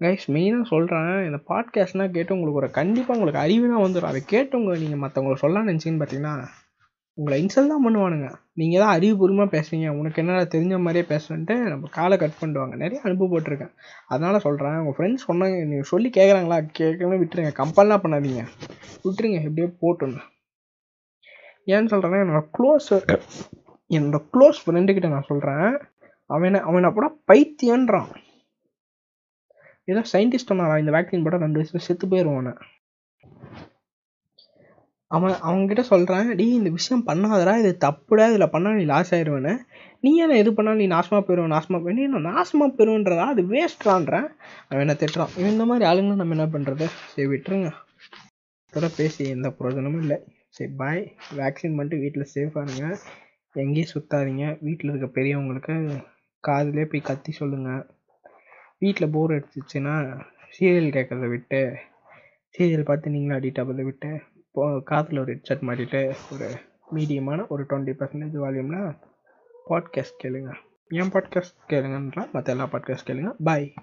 [0.00, 5.02] கைஸ் மெயினாக சொல்கிறேன் இந்த பாட்காஸ்ட்னால் கேட்டு உங்களுக்கு ஒரு கண்டிப்பாக உங்களுக்கு அறிவுனா வந்துடும் அதை உங்கள் நீங்கள்
[5.02, 6.34] மற்றவங்களுக்கு சொல்ல நினச்சிங்கன்னு பார்த்தீங்கன்னா
[7.18, 8.28] உங்களை இன்சல்ட் தான் பண்ணுவானுங்க.
[8.60, 9.88] நீங்கள் தான் அறிவுபூர்வமாக பேசுறீங்க.
[10.00, 13.72] உனக்கு என்ன தெரிஞ்ச மாதிரியே பேசுறேன்ட்டு நம்ம காலை கட் பண்ணுவாங்க நிறைய அனுபவப்பட்டிருக்கேன்
[14.08, 17.52] அதனால் சொல்கிறேன் உங்கள் ஃப்ரெண்ட்ஸ் சொன்னாங்க நீங்கள் சொல்லி கேட்குறாங்களா கேட்கணும் விட்டுருங்க.
[17.60, 18.44] கம்பல்லாம் பண்ணாதீங்க.
[19.04, 19.40] விட்டுருங்க.
[19.48, 20.22] எப்படியோ போட்டுன்னு.
[21.72, 22.90] ஏன்னு சொல்கிறேன்னா என்னோட க்ளோஸ்
[23.90, 25.66] என்னோட க்ளோஸ் ஃப்ரெண்டுக்கிட்ட நான் சொல்கிறேன்
[26.30, 28.10] அவனை அவனை அப்படா பைத்தியன்றான்
[29.88, 32.52] ஏதோ சயின்டிஸ்ட் சொன்னாரா இந்த வேக்சின் போட்டால் ரெண்டு வயசில் செத்து போயிடுவானே
[35.16, 39.54] அவன் அவங்ககிட்ட சொல்கிறேன் நீ இந்த விஷயம் பண்ணாதடா இது தப்புடா இதில் பண்ணால் நீ லாஸ் ஆயிடுவேன்னு
[40.04, 44.28] நீ ஏன் எது பண்ணாலும் நீ நாசமாக போயிடுவேன் நாசமாக போயிடும் என்ன நாசமாக போயிடுவேன்றதா அது வேஸ்ட்ரான்றேன்
[44.68, 45.32] அவன் என்ன திட்டுறான்.
[45.38, 47.70] இவன் இந்த மாதிரி ஆளுங்களை நம்ம என்ன பண்ணுறது சரி விட்டுருங்க.
[48.72, 50.18] இதோட பேசி எந்த பிரயோஜனமும் இல்லை.
[50.56, 51.02] சரி பாய்
[51.40, 52.86] வேக்சின் பண்ணிட்டு வீட்டில் சேஃபாக இருங்க.
[53.54, 54.44] எங்கேயும் சுத்தாதீங்க.
[54.66, 55.76] வீட்டில் இருக்க பெரியவங்களுக்கு
[56.44, 57.82] காதிலே போய் கத்தி சொல்லுங்கள்
[58.84, 59.94] வீட்டில் போர் அடிச்சிச்சுன்னா
[60.54, 61.60] சீரியல் கேட்குறத விட்டு
[62.54, 64.10] சீரியல் பார்த்து நீங்களும் அடிக்ட் ஆகிறத விட்டு
[64.54, 66.50] இப்போ காதில் ஒரு ஹெட்செட் மாட்டிட்டு ஒரு
[66.94, 68.98] மீடியமான ஒரு டுவெண்ட்டி பர்சன்டேஜ் வால்யூமில்
[69.68, 70.54] பாட்காஸ்ட் கேளுங்க.
[70.88, 72.30] ஏன் பாட்காஸ்ட் கேளுங்கன்றா?
[72.32, 73.34] மற்ற எல்லா பாட்காஸ்ட் கேளுங்க.
[73.44, 73.74] பாய்